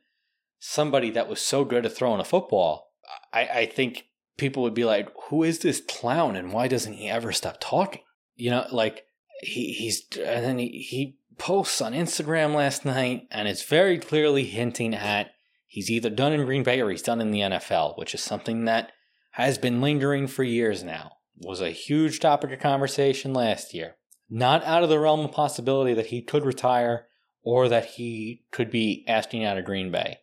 somebody 0.59 1.11
that 1.11 1.29
was 1.29 1.40
so 1.40 1.64
good 1.64 1.87
at 1.87 1.92
throwing 1.92 2.20
a 2.20 2.24
football, 2.24 2.92
I, 3.33 3.46
I 3.46 3.66
think 3.66 4.07
people 4.37 4.62
would 4.62 4.74
be 4.74 4.85
like, 4.85 5.09
"Who 5.29 5.42
is 5.42 5.61
this 5.61 5.81
clown, 5.81 6.37
and 6.37 6.52
why 6.52 6.68
doesn't 6.68 6.94
he 6.94 7.09
ever 7.09 7.33
stop 7.33 7.59
talking?" 7.61 8.02
You 8.35 8.50
know, 8.50 8.66
like 8.70 9.07
he 9.42 9.72
he's 9.72 10.07
and 10.16 10.44
then 10.44 10.59
he, 10.59 10.68
he 10.88 11.18
posts 11.38 11.81
on 11.81 11.92
Instagram 11.92 12.55
last 12.55 12.85
night, 12.85 13.26
and 13.31 13.48
it's 13.48 13.64
very 13.64 13.98
clearly 13.98 14.44
hinting 14.44 14.94
at 14.94 15.31
he's 15.66 15.90
either 15.90 16.11
done 16.11 16.33
in 16.33 16.44
Green 16.44 16.62
Bay 16.62 16.81
or 16.81 16.90
he's 16.90 17.02
done 17.02 17.20
in 17.20 17.31
the 17.31 17.40
NFL, 17.40 17.98
which 17.98 18.14
is 18.14 18.20
something 18.20 18.64
that 18.64 18.92
has 19.33 19.59
been 19.59 19.81
lingering 19.81 20.26
for 20.26 20.42
years 20.42 20.83
now. 20.83 21.12
Was 21.38 21.61
a 21.61 21.70
huge 21.70 22.20
topic 22.20 22.50
of 22.52 22.61
conversation 22.61 23.35
last 23.35 23.74
year. 23.74 23.96
Not 24.31 24.64
out 24.64 24.83
of 24.83 24.88
the 24.88 24.98
realm 24.98 25.20
of 25.20 25.33
possibility 25.33 25.92
that 25.92 26.07
he 26.07 26.22
could 26.22 26.46
retire 26.46 27.07
or 27.46 27.68
that 27.68 27.85
he 27.85 28.42
could 28.50 28.72
be 28.72 29.04
asking 29.06 29.44
out 29.44 29.56
of 29.56 29.64
Green 29.64 29.92
Bay. 29.92 30.18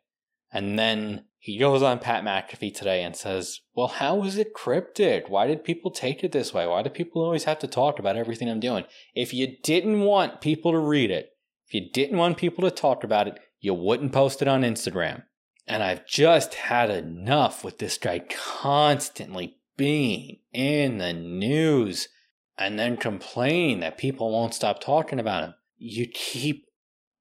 And 0.51 0.77
then 0.77 1.23
he 1.39 1.57
goes 1.57 1.81
on 1.81 1.99
Pat 1.99 2.21
McAfee 2.21 2.75
today 2.75 3.01
and 3.01 3.15
says, 3.15 3.61
Well, 3.73 3.87
how 3.87 4.23
is 4.23 4.37
it 4.37 4.53
cryptic? 4.53 5.29
Why 5.29 5.47
did 5.47 5.63
people 5.63 5.89
take 5.89 6.21
it 6.21 6.33
this 6.33 6.53
way? 6.53 6.67
Why 6.67 6.83
do 6.83 6.89
people 6.89 7.23
always 7.23 7.45
have 7.45 7.59
to 7.59 7.67
talk 7.67 7.97
about 7.97 8.17
everything 8.17 8.49
I'm 8.49 8.59
doing? 8.59 8.83
If 9.15 9.33
you 9.33 9.55
didn't 9.63 10.01
want 10.01 10.41
people 10.41 10.73
to 10.73 10.77
read 10.77 11.11
it, 11.11 11.29
if 11.65 11.73
you 11.73 11.89
didn't 11.93 12.17
want 12.17 12.37
people 12.37 12.65
to 12.65 12.75
talk 12.75 13.05
about 13.05 13.29
it, 13.29 13.39
you 13.61 13.73
wouldn't 13.73 14.11
post 14.11 14.41
it 14.41 14.49
on 14.49 14.63
Instagram. 14.63 15.23
And 15.65 15.81
I've 15.81 16.05
just 16.05 16.55
had 16.55 16.89
enough 16.89 17.63
with 17.63 17.77
this 17.77 17.97
guy 17.97 18.19
constantly 18.19 19.59
being 19.77 20.39
in 20.51 20.97
the 20.97 21.13
news 21.13 22.09
and 22.57 22.77
then 22.77 22.97
complaining 22.97 23.79
that 23.79 23.97
people 23.97 24.29
won't 24.29 24.53
stop 24.53 24.81
talking 24.81 25.21
about 25.21 25.45
him. 25.45 25.53
You 25.77 26.05
keep 26.13 26.65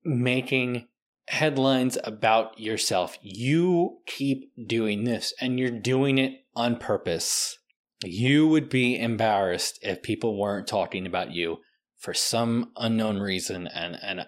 making 0.05 0.88
headlines 1.29 1.97
about 2.05 2.59
yourself. 2.59 3.19
You 3.23 3.99
keep 4.07 4.53
doing 4.67 5.05
this 5.05 5.33
and 5.41 5.59
you're 5.59 5.71
doing 5.71 6.19
it 6.19 6.45
on 6.55 6.77
purpose. 6.77 7.59
You 8.05 8.49
would 8.49 8.69
be 8.69 8.99
embarrassed 8.99 9.79
if 9.83 10.03
people 10.03 10.38
weren't 10.38 10.67
talking 10.67 11.07
about 11.07 11.33
you 11.33 11.59
for 11.99 12.12
some 12.12 12.73
unknown 12.77 13.19
reason 13.19 13.69
and 13.69 13.97
and 14.03 14.27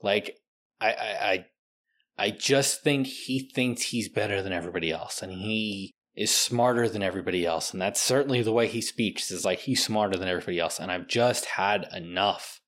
like 0.00 0.38
I 0.80 0.92
I, 0.92 1.30
I 1.30 1.46
I 2.18 2.30
just 2.30 2.82
think 2.82 3.06
he 3.06 3.50
thinks 3.52 3.82
he's 3.82 4.08
better 4.08 4.40
than 4.42 4.52
everybody 4.52 4.92
else 4.92 5.22
and 5.22 5.32
he 5.32 5.92
is 6.18 6.36
smarter 6.36 6.88
than 6.88 7.02
everybody 7.02 7.46
else. 7.46 7.72
And 7.72 7.80
that's 7.80 8.00
certainly 8.00 8.42
the 8.42 8.52
way 8.52 8.66
he 8.66 8.80
speaks 8.80 9.30
is 9.30 9.44
like 9.44 9.60
he's 9.60 9.84
smarter 9.84 10.16
than 10.16 10.28
everybody 10.28 10.58
else. 10.58 10.80
And 10.80 10.90
I've 10.90 11.06
just 11.06 11.44
had 11.44 11.88
enough 11.94 12.60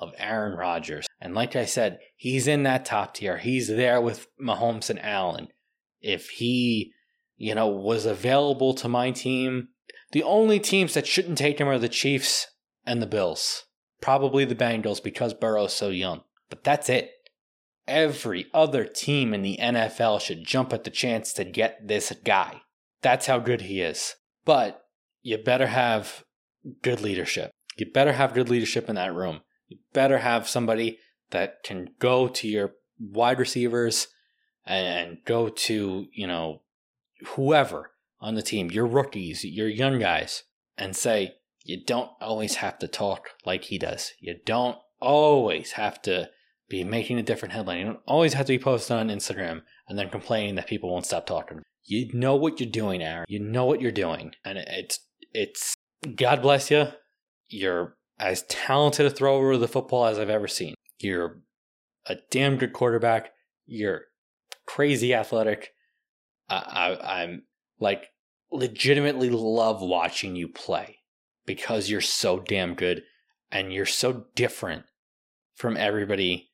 of 0.00 0.12
Aaron 0.18 0.56
Rodgers. 0.56 1.06
And 1.20 1.34
like 1.34 1.54
I 1.54 1.64
said, 1.64 1.98
he's 2.16 2.48
in 2.48 2.64
that 2.64 2.84
top 2.84 3.14
tier. 3.14 3.38
He's 3.38 3.68
there 3.68 4.00
with 4.00 4.26
Mahomes 4.42 4.90
and 4.90 5.00
Allen. 5.00 5.48
If 6.00 6.30
he, 6.30 6.92
you 7.36 7.54
know, 7.54 7.68
was 7.68 8.06
available 8.06 8.74
to 8.74 8.88
my 8.88 9.10
team, 9.12 9.68
the 10.12 10.22
only 10.22 10.58
teams 10.58 10.94
that 10.94 11.06
shouldn't 11.06 11.38
take 11.38 11.60
him 11.60 11.68
are 11.68 11.78
the 11.78 11.88
Chiefs 11.88 12.48
and 12.84 13.00
the 13.00 13.06
Bills. 13.06 13.64
Probably 14.00 14.44
the 14.44 14.54
Bengals 14.54 15.02
because 15.02 15.34
Burrow's 15.34 15.74
so 15.74 15.90
young. 15.90 16.22
But 16.48 16.64
that's 16.64 16.88
it 16.88 17.12
every 17.90 18.46
other 18.54 18.84
team 18.84 19.34
in 19.34 19.42
the 19.42 19.58
NFL 19.60 20.20
should 20.20 20.46
jump 20.46 20.72
at 20.72 20.84
the 20.84 20.90
chance 20.90 21.32
to 21.34 21.44
get 21.44 21.86
this 21.86 22.12
guy. 22.24 22.62
That's 23.02 23.26
how 23.26 23.38
good 23.38 23.62
he 23.62 23.80
is. 23.80 24.14
But 24.44 24.82
you 25.22 25.36
better 25.36 25.66
have 25.66 26.24
good 26.82 27.00
leadership. 27.00 27.50
You 27.76 27.90
better 27.92 28.12
have 28.12 28.34
good 28.34 28.48
leadership 28.48 28.88
in 28.88 28.94
that 28.94 29.14
room. 29.14 29.40
You 29.70 29.78
better 29.92 30.18
have 30.18 30.48
somebody 30.48 30.98
that 31.30 31.62
can 31.62 31.90
go 32.00 32.26
to 32.28 32.48
your 32.48 32.72
wide 32.98 33.38
receivers 33.38 34.08
and 34.66 35.18
go 35.24 35.48
to, 35.48 36.06
you 36.12 36.26
know, 36.26 36.62
whoever 37.34 37.92
on 38.20 38.34
the 38.34 38.42
team, 38.42 38.70
your 38.70 38.86
rookies, 38.86 39.44
your 39.44 39.68
young 39.68 40.00
guys, 40.00 40.42
and 40.76 40.94
say, 40.94 41.34
you 41.64 41.82
don't 41.82 42.10
always 42.20 42.56
have 42.56 42.78
to 42.80 42.88
talk 42.88 43.30
like 43.46 43.64
he 43.64 43.78
does. 43.78 44.12
You 44.18 44.36
don't 44.44 44.76
always 45.00 45.72
have 45.72 46.02
to 46.02 46.30
be 46.68 46.82
making 46.84 47.18
a 47.18 47.22
different 47.22 47.54
headline. 47.54 47.78
You 47.78 47.84
don't 47.84 48.00
always 48.06 48.34
have 48.34 48.46
to 48.46 48.52
be 48.52 48.58
posted 48.58 48.96
on 48.96 49.08
Instagram 49.08 49.62
and 49.88 49.96
then 49.98 50.10
complaining 50.10 50.56
that 50.56 50.66
people 50.66 50.90
won't 50.90 51.06
stop 51.06 51.26
talking. 51.26 51.62
You 51.84 52.10
know 52.12 52.34
what 52.34 52.58
you're 52.60 52.70
doing, 52.70 53.02
Aaron. 53.02 53.26
You 53.28 53.38
know 53.38 53.66
what 53.66 53.80
you're 53.80 53.92
doing. 53.92 54.32
And 54.44 54.58
it's, 54.58 54.98
it's, 55.32 55.74
God 56.16 56.42
bless 56.42 56.70
you. 56.70 56.88
You're 57.48 57.96
as 58.20 58.42
talented 58.42 59.06
a 59.06 59.10
thrower 59.10 59.52
of 59.52 59.60
the 59.60 59.66
football 59.66 60.04
as 60.04 60.18
I've 60.18 60.30
ever 60.30 60.46
seen. 60.46 60.74
You're 60.98 61.40
a 62.06 62.16
damn 62.30 62.58
good 62.58 62.74
quarterback. 62.74 63.32
You're 63.66 64.02
crazy 64.66 65.14
athletic. 65.14 65.70
I, 66.48 66.56
I, 66.56 67.22
I'm 67.22 67.44
like 67.80 68.08
legitimately 68.52 69.30
love 69.30 69.80
watching 69.80 70.36
you 70.36 70.48
play 70.48 70.98
because 71.46 71.88
you're 71.88 72.02
so 72.02 72.38
damn 72.40 72.74
good 72.74 73.02
and 73.50 73.72
you're 73.72 73.86
so 73.86 74.26
different 74.34 74.84
from 75.54 75.76
everybody 75.76 76.50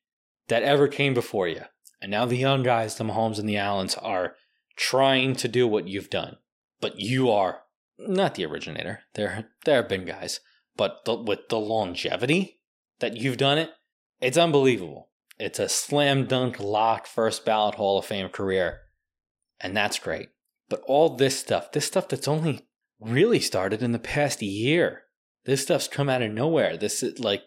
that 0.47 0.63
ever 0.63 0.87
came 0.87 1.13
before 1.13 1.49
you. 1.49 1.61
And 2.01 2.11
now 2.11 2.25
the 2.25 2.37
young 2.37 2.63
guys, 2.63 2.95
the 2.95 3.03
Mahomes 3.03 3.39
and 3.39 3.49
the 3.49 3.57
Allens, 3.57 3.95
are 3.95 4.35
trying 4.77 5.35
to 5.35 5.47
do 5.47 5.67
what 5.67 5.87
you've 5.87 6.09
done. 6.09 6.37
But 6.79 6.99
you 6.99 7.29
are 7.29 7.61
not 7.99 8.35
the 8.35 8.45
originator. 8.45 9.01
There, 9.15 9.49
there 9.65 9.81
have 9.81 9.89
been 9.89 10.05
guys, 10.05 10.39
but 10.77 11.03
the, 11.05 11.15
with 11.15 11.49
the 11.49 11.59
longevity 11.59 12.59
that 12.99 13.17
you've 13.17 13.37
done 13.37 13.57
it, 13.57 13.71
it's 14.21 14.37
unbelievable. 14.37 15.09
It's 15.39 15.59
a 15.59 15.69
slam 15.69 16.25
dunk 16.25 16.59
lock 16.59 17.05
first 17.05 17.45
ballot 17.45 17.75
Hall 17.75 17.99
of 17.99 18.05
Fame 18.05 18.29
career. 18.29 18.81
And 19.59 19.75
that's 19.75 19.99
great. 19.99 20.29
But 20.69 20.81
all 20.87 21.15
this 21.15 21.39
stuff, 21.39 21.71
this 21.71 21.85
stuff 21.85 22.07
that's 22.07 22.27
only 22.27 22.67
really 22.99 23.39
started 23.39 23.83
in 23.83 23.91
the 23.91 23.99
past 23.99 24.41
year. 24.41 25.03
This 25.45 25.61
stuff's 25.61 25.87
come 25.87 26.09
out 26.09 26.21
of 26.21 26.31
nowhere. 26.31 26.77
This 26.77 27.03
is 27.03 27.19
like, 27.19 27.43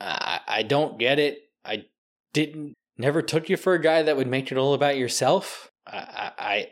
I, 0.00 0.40
I 0.46 0.62
don't 0.62 0.98
get 0.98 1.18
it. 1.18 1.38
I 1.64 1.86
didn't, 2.32 2.74
never 2.96 3.22
took 3.22 3.48
you 3.48 3.56
for 3.56 3.74
a 3.74 3.82
guy 3.82 4.02
that 4.02 4.16
would 4.16 4.28
make 4.28 4.50
it 4.50 4.58
all 4.58 4.74
about 4.74 4.96
yourself. 4.96 5.70
I, 5.86 6.32
I, 6.38 6.66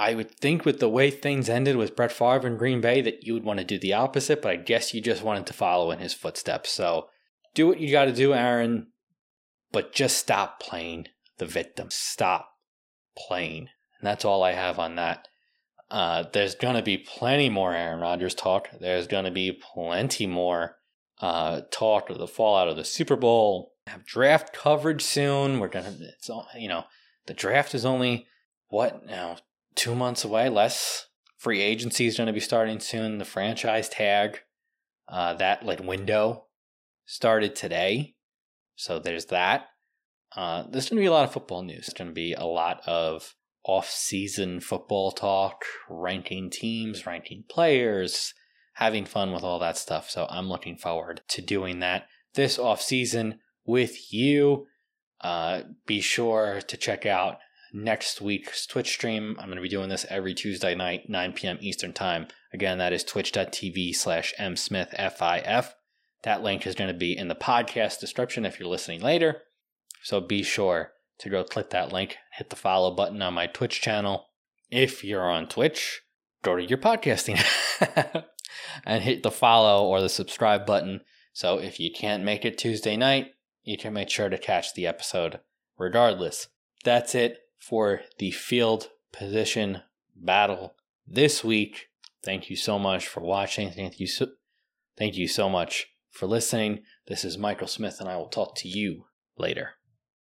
I 0.00 0.14
would 0.14 0.30
think 0.30 0.64
with 0.64 0.80
the 0.80 0.88
way 0.88 1.10
things 1.10 1.50
ended 1.50 1.76
with 1.76 1.94
Brett 1.94 2.10
Favre 2.10 2.46
in 2.46 2.56
Green 2.56 2.80
Bay 2.80 3.02
that 3.02 3.26
you 3.26 3.34
would 3.34 3.44
want 3.44 3.58
to 3.58 3.66
do 3.66 3.78
the 3.78 3.92
opposite, 3.92 4.40
but 4.40 4.50
I 4.50 4.56
guess 4.56 4.94
you 4.94 5.02
just 5.02 5.22
wanted 5.22 5.46
to 5.46 5.52
follow 5.52 5.90
in 5.90 5.98
his 5.98 6.14
footsteps. 6.14 6.70
So 6.70 7.10
do 7.54 7.66
what 7.66 7.80
you 7.80 7.90
got 7.92 8.06
to 8.06 8.12
do, 8.12 8.32
Aaron, 8.32 8.86
but 9.72 9.92
just 9.92 10.16
stop 10.16 10.58
playing 10.58 11.08
the 11.36 11.44
victim. 11.44 11.88
Stop 11.90 12.48
playing. 13.14 13.68
And 13.98 14.06
that's 14.06 14.24
all 14.24 14.42
I 14.42 14.52
have 14.52 14.78
on 14.78 14.94
that. 14.94 15.28
Uh, 15.90 16.24
there's 16.32 16.54
going 16.54 16.76
to 16.76 16.82
be 16.82 16.96
plenty 16.96 17.50
more 17.50 17.74
Aaron 17.74 18.00
Rodgers 18.00 18.34
talk. 18.34 18.70
There's 18.80 19.06
going 19.06 19.26
to 19.26 19.30
be 19.30 19.52
plenty 19.52 20.26
more 20.26 20.76
uh, 21.20 21.60
talk 21.70 22.08
of 22.08 22.16
the 22.16 22.26
fallout 22.26 22.68
of 22.68 22.76
the 22.76 22.84
Super 22.84 23.16
Bowl. 23.16 23.72
Have 23.86 24.06
draft 24.06 24.54
coverage 24.54 25.02
soon. 25.02 25.60
We're 25.60 25.68
gonna. 25.68 25.94
It's 26.00 26.30
all 26.30 26.46
you 26.56 26.68
know. 26.68 26.84
The 27.26 27.34
draft 27.34 27.74
is 27.74 27.84
only 27.84 28.26
what 28.68 29.04
now? 29.04 29.36
Two 29.74 29.94
months 29.94 30.24
away. 30.24 30.48
Less. 30.48 31.06
Free 31.38 31.62
agency 31.62 32.06
is 32.06 32.18
going 32.18 32.26
to 32.26 32.34
be 32.34 32.40
starting 32.40 32.80
soon. 32.80 33.16
The 33.16 33.24
franchise 33.24 33.88
tag, 33.88 34.40
uh, 35.08 35.34
that 35.34 35.64
like 35.64 35.80
window, 35.80 36.44
started 37.06 37.56
today. 37.56 38.14
So 38.76 38.98
there's 38.98 39.26
that. 39.26 39.68
Uh, 40.36 40.64
there's 40.70 40.90
going 40.90 40.98
to 40.98 41.02
be 41.02 41.06
a 41.06 41.12
lot 41.12 41.24
of 41.24 41.32
football 41.32 41.62
news. 41.62 41.86
There's 41.86 41.94
going 41.94 42.10
to 42.10 42.14
be 42.14 42.34
a 42.34 42.44
lot 42.44 42.82
of 42.86 43.34
off-season 43.64 44.60
football 44.60 45.12
talk, 45.12 45.64
ranking 45.88 46.50
teams, 46.50 47.06
ranking 47.06 47.44
players, 47.48 48.34
having 48.74 49.04
fun 49.04 49.32
with 49.32 49.42
all 49.42 49.58
that 49.58 49.76
stuff. 49.76 50.08
So 50.08 50.26
I'm 50.30 50.48
looking 50.48 50.76
forward 50.76 51.22
to 51.28 51.42
doing 51.42 51.80
that 51.80 52.06
this 52.34 52.58
off-season 52.58 53.40
with 53.64 54.12
you. 54.12 54.66
Uh, 55.20 55.62
be 55.86 56.00
sure 56.00 56.60
to 56.66 56.76
check 56.76 57.04
out 57.06 57.38
next 57.72 58.20
week's 58.20 58.66
Twitch 58.66 58.90
stream. 58.90 59.36
I'm 59.38 59.46
going 59.46 59.56
to 59.56 59.62
be 59.62 59.68
doing 59.68 59.88
this 59.88 60.06
every 60.08 60.34
Tuesday 60.34 60.74
night, 60.74 61.08
9 61.08 61.32
p.m. 61.32 61.58
Eastern 61.60 61.92
Time. 61.92 62.26
Again, 62.52 62.78
that 62.78 62.92
is 62.92 63.04
twitch.tv 63.04 63.94
slash 63.94 64.34
msmithfif. 64.38 65.72
That 66.22 66.42
link 66.42 66.66
is 66.66 66.74
going 66.74 66.88
to 66.88 66.98
be 66.98 67.16
in 67.16 67.28
the 67.28 67.34
podcast 67.34 68.00
description 68.00 68.44
if 68.44 68.58
you're 68.58 68.68
listening 68.68 69.00
later. 69.00 69.42
So 70.02 70.20
be 70.20 70.42
sure 70.42 70.92
to 71.18 71.30
go 71.30 71.44
click 71.44 71.70
that 71.70 71.92
link, 71.92 72.16
hit 72.32 72.50
the 72.50 72.56
follow 72.56 72.94
button 72.94 73.22
on 73.22 73.34
my 73.34 73.46
Twitch 73.46 73.80
channel. 73.80 74.26
If 74.70 75.04
you're 75.04 75.30
on 75.30 75.48
Twitch, 75.48 76.02
go 76.42 76.56
to 76.56 76.62
your 76.62 76.78
podcasting 76.78 77.42
and 78.84 79.02
hit 79.02 79.22
the 79.22 79.30
follow 79.30 79.86
or 79.86 80.00
the 80.00 80.08
subscribe 80.08 80.66
button. 80.66 81.00
So 81.32 81.58
if 81.58 81.78
you 81.78 81.90
can't 81.92 82.24
make 82.24 82.44
it 82.44 82.58
Tuesday 82.58 82.96
night, 82.96 83.32
you 83.62 83.76
can 83.76 83.92
make 83.92 84.10
sure 84.10 84.28
to 84.28 84.38
catch 84.38 84.74
the 84.74 84.86
episode 84.86 85.40
regardless. 85.78 86.48
That's 86.84 87.14
it 87.14 87.38
for 87.60 88.00
the 88.18 88.30
field 88.30 88.88
position 89.12 89.82
battle 90.16 90.74
this 91.06 91.44
week. 91.44 91.88
Thank 92.24 92.50
you 92.50 92.56
so 92.56 92.78
much 92.78 93.06
for 93.06 93.20
watching. 93.20 93.70
Thank 93.70 94.00
you 94.00 94.06
so, 94.06 94.26
thank 94.98 95.16
you 95.16 95.28
so 95.28 95.48
much 95.48 95.88
for 96.10 96.26
listening. 96.26 96.80
This 97.06 97.24
is 97.24 97.38
Michael 97.38 97.68
Smith, 97.68 98.00
and 98.00 98.08
I 98.08 98.16
will 98.16 98.28
talk 98.28 98.56
to 98.56 98.68
you 98.68 99.06
later. 99.38 99.79